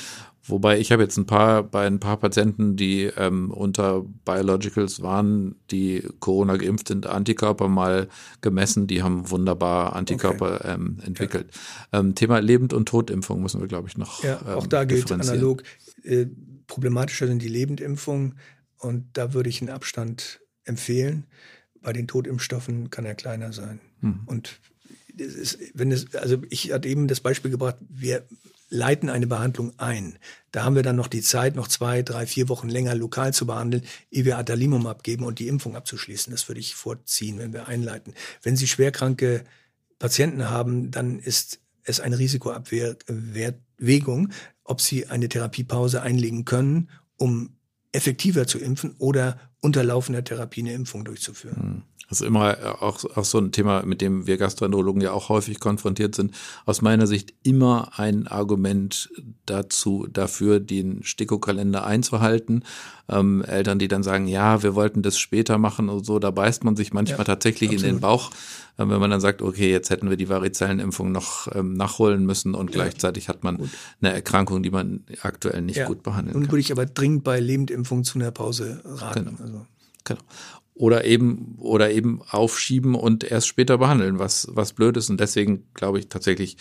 [0.46, 5.54] Wobei ich habe jetzt ein paar bei ein paar Patienten, die ähm, unter Biologicals waren,
[5.70, 8.08] die Corona geimpft sind, Antikörper mal
[8.42, 10.74] gemessen, die haben wunderbar Antikörper okay.
[10.74, 11.46] ähm, entwickelt.
[11.92, 12.00] Ja.
[12.00, 14.22] Ähm, Thema Lebend- und Totimpfung müssen wir, glaube ich, noch.
[14.22, 15.62] Ja, auch ähm, da gilt analog.
[16.02, 16.26] Äh,
[16.66, 18.34] problematischer sind die Lebendimpfungen
[18.78, 21.24] und da würde ich einen Abstand empfehlen.
[21.80, 23.80] Bei den Totimpfstoffen kann er kleiner sein.
[24.00, 24.20] Hm.
[24.26, 24.60] Und
[25.16, 28.26] ist, wenn es, also ich hatte eben das Beispiel gebracht, wir
[28.70, 30.18] leiten eine Behandlung ein.
[30.50, 33.46] Da haben wir dann noch die Zeit, noch zwei, drei, vier Wochen länger lokal zu
[33.46, 36.32] behandeln, ehe wir Adalimum abgeben und die Impfung abzuschließen.
[36.32, 38.14] Das würde ich vorziehen, wenn wir einleiten.
[38.42, 39.44] Wenn Sie schwerkranke
[39.98, 44.30] Patienten haben, dann ist es eine Risikoabwägung,
[44.64, 47.56] ob Sie eine Therapiepause einlegen können, um
[47.92, 51.56] effektiver zu impfen oder unter laufender Therapie eine Impfung durchzuführen.
[51.56, 51.82] Hm.
[52.08, 55.28] Das ist immer äh, auch, auch so ein Thema, mit dem wir Gastroenterologen ja auch
[55.28, 56.34] häufig konfrontiert sind.
[56.66, 59.10] Aus meiner Sicht immer ein Argument
[59.46, 62.64] dazu, dafür, den Stikokalender einzuhalten.
[63.08, 66.64] Ähm, Eltern, die dann sagen, ja, wir wollten das später machen und so, da beißt
[66.64, 67.86] man sich manchmal ja, tatsächlich absolut.
[67.86, 68.30] in den Bauch,
[68.78, 72.54] äh, wenn man dann sagt, okay, jetzt hätten wir die Varizellenimpfung noch ähm, nachholen müssen
[72.54, 72.82] und ja.
[72.82, 73.68] gleichzeitig hat man gut.
[74.00, 75.86] eine Erkrankung, die man aktuell nicht ja.
[75.86, 76.42] gut behandeln kann.
[76.44, 79.24] Und würde ich aber dringend bei Lebendimpfung zu einer Pause raten.
[79.24, 79.42] Genau.
[79.42, 79.66] Also.
[80.04, 80.22] Genau
[80.74, 85.68] oder eben oder eben aufschieben und erst später behandeln, was was blöd ist und deswegen
[85.74, 86.56] glaube ich tatsächlich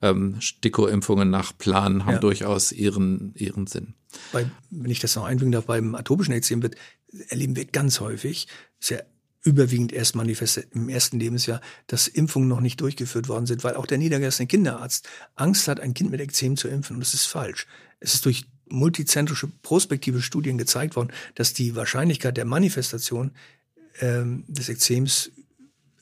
[0.00, 2.18] ähm, Stiko-Impfungen nach Plan haben ja.
[2.18, 3.94] durchaus ihren ihren Sinn.
[4.32, 6.76] Bei, wenn ich das noch einbringen darf, beim atopischen Ekzem wird
[7.28, 8.48] erleben wir ganz häufig
[8.80, 9.06] sehr
[9.44, 13.86] überwiegend erst manifest im ersten Lebensjahr, dass Impfungen noch nicht durchgeführt worden sind, weil auch
[13.86, 16.96] der niedergelassene Kinderarzt Angst hat, ein Kind mit Ekzem zu impfen.
[16.96, 17.66] Und das ist falsch.
[18.00, 23.32] Es ist durch multizentrische prospektive Studien gezeigt worden, dass die Wahrscheinlichkeit der Manifestation
[24.00, 25.30] ähm, des Ekzems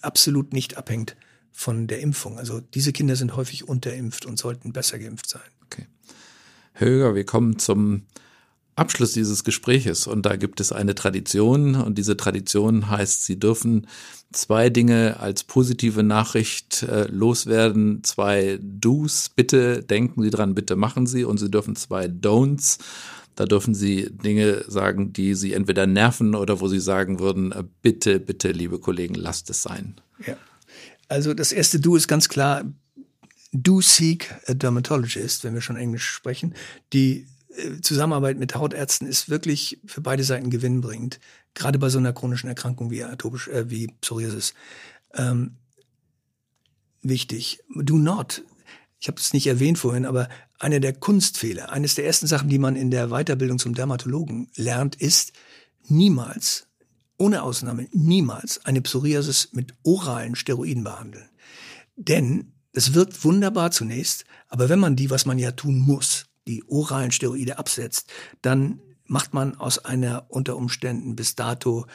[0.00, 1.16] absolut nicht abhängt
[1.52, 2.38] von der Impfung.
[2.38, 5.42] Also diese Kinder sind häufig unterimpft und sollten besser geimpft sein.
[5.64, 5.86] Okay.
[6.74, 8.06] Höger, wir kommen zum
[8.76, 13.86] Abschluss dieses Gespräches und da gibt es eine Tradition und diese Tradition heißt, Sie dürfen
[14.32, 21.06] zwei Dinge als positive Nachricht äh, loswerden, zwei Do's, bitte denken Sie dran, bitte machen
[21.06, 22.78] Sie und Sie dürfen zwei Don'ts
[23.36, 27.64] da dürfen Sie Dinge sagen, die Sie entweder nerven oder wo Sie sagen würden, äh,
[27.82, 29.94] bitte, bitte, liebe Kollegen, lasst es sein.
[30.26, 30.36] Ja.
[31.08, 32.64] Also das erste Du ist ganz klar,
[33.52, 36.54] do seek a dermatologist, wenn wir schon Englisch sprechen.
[36.92, 37.26] Die äh,
[37.82, 41.20] Zusammenarbeit mit Hautärzten ist wirklich für beide Seiten gewinnbringend,
[41.54, 44.54] gerade bei so einer chronischen Erkrankung wie atopisch, äh, wie Psoriasis.
[45.14, 45.56] Ähm,
[47.02, 47.60] wichtig.
[47.74, 48.42] Do not
[48.98, 50.28] ich habe es nicht erwähnt vorhin, aber
[50.58, 54.96] einer der Kunstfehler, eines der ersten Sachen, die man in der Weiterbildung zum Dermatologen lernt,
[54.96, 55.32] ist
[55.86, 56.66] niemals,
[57.18, 61.28] ohne Ausnahme, niemals eine Psoriasis mit oralen Steroiden behandeln.
[61.96, 66.64] Denn es wirkt wunderbar zunächst, aber wenn man die, was man ja tun muss, die
[66.68, 68.10] oralen Steroide absetzt,
[68.42, 71.86] dann macht man aus einer unter Umständen bis dato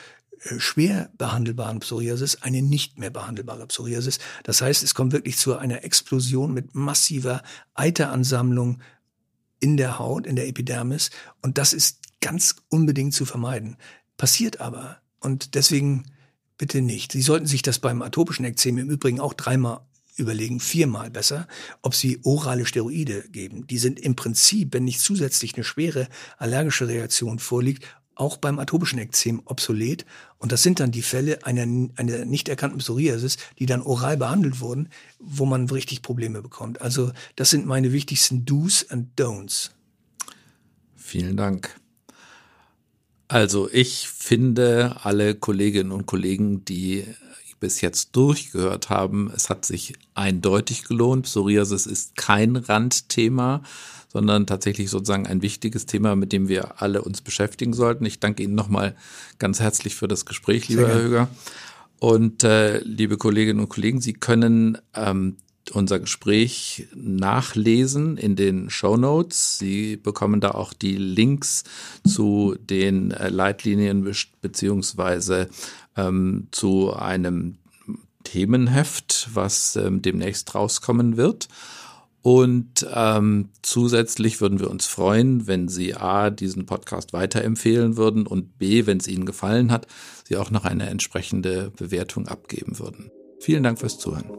[0.44, 4.20] äh, schwer behandelbaren Psoriasis eine nicht mehr behandelbare Psoriasis.
[4.44, 7.44] Das heißt, es kommt wirklich zu einer Explosion mit massiver
[7.74, 8.82] Eiteransammlung
[9.60, 11.12] in der Haut, in der Epidermis.
[11.42, 13.78] Und das ist ganz unbedingt zu vermeiden.
[14.18, 14.98] Passiert aber.
[15.20, 16.06] Und deswegen
[16.58, 17.12] bitte nicht.
[17.12, 19.82] Sie sollten sich das beim atopischen Ekzem im Übrigen auch dreimal
[20.16, 21.48] überlegen, viermal besser,
[21.82, 23.68] ob sie orale Steroide geben.
[23.68, 26.08] Die sind im Prinzip, wenn nicht zusätzlich eine schwere
[26.38, 27.86] allergische Reaktion vorliegt,
[28.16, 30.06] auch beim atopischen Ekzem obsolet.
[30.38, 31.64] Und das sind dann die Fälle einer,
[31.96, 34.90] einer nicht erkannten Psoriasis, die dann oral behandelt wurden,
[35.20, 36.82] wo man richtig Probleme bekommt.
[36.82, 39.72] Also das sind meine wichtigsten Do's and Don'ts.
[40.96, 41.76] Vielen Dank.
[43.28, 47.06] Also ich finde, alle Kolleginnen und Kollegen, die
[47.62, 51.24] bis jetzt durchgehört haben, es hat sich eindeutig gelohnt.
[51.24, 53.62] Psoriasis ist kein Randthema,
[54.10, 58.04] sondern tatsächlich sozusagen ein wichtiges Thema, mit dem wir alle uns beschäftigen sollten.
[58.04, 58.98] Ich danke Ihnen nochmal
[59.40, 61.28] ganz herzlich für das Gespräch, lieber Herr Höger.
[62.00, 65.38] Und äh, liebe Kolleginnen und Kollegen, Sie können ähm,
[65.72, 69.60] unser Gespräch nachlesen in den Show Notes.
[69.60, 71.64] Sie bekommen da auch die Links
[72.08, 75.50] zu den äh, Leitlinien beziehungsweise
[75.98, 77.58] ähm, zu einem
[78.24, 81.48] Themenheft, was ähm, demnächst rauskommen wird.
[82.24, 88.60] Und ähm, zusätzlich würden wir uns freuen, wenn Sie A, diesen Podcast weiterempfehlen würden und
[88.60, 89.88] B, wenn es Ihnen gefallen hat,
[90.24, 93.10] Sie auch noch eine entsprechende Bewertung abgeben würden.
[93.40, 94.32] Vielen Dank fürs Zuhören.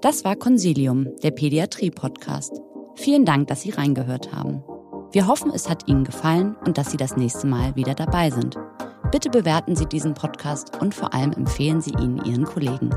[0.00, 2.52] Das war Consilium, der Pädiatrie-Podcast.
[2.96, 4.64] Vielen Dank, dass Sie reingehört haben.
[5.12, 8.56] Wir hoffen, es hat Ihnen gefallen und dass Sie das nächste Mal wieder dabei sind.
[9.10, 12.94] Bitte bewerten Sie diesen Podcast und vor allem empfehlen Sie ihn Ihren Kollegen.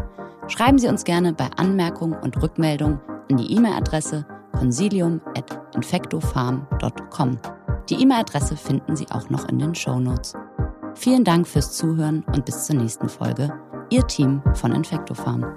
[0.47, 3.01] Schreiben Sie uns gerne bei Anmerkungen und Rückmeldungen
[3.32, 7.39] an die E-Mail-Adresse consilium.infectofarm.com.
[7.89, 10.36] Die E-Mail-Adresse finden Sie auch noch in den Show Notes.
[10.93, 13.51] Vielen Dank fürs Zuhören und bis zur nächsten Folge.
[13.89, 15.55] Ihr Team von Infectofarm.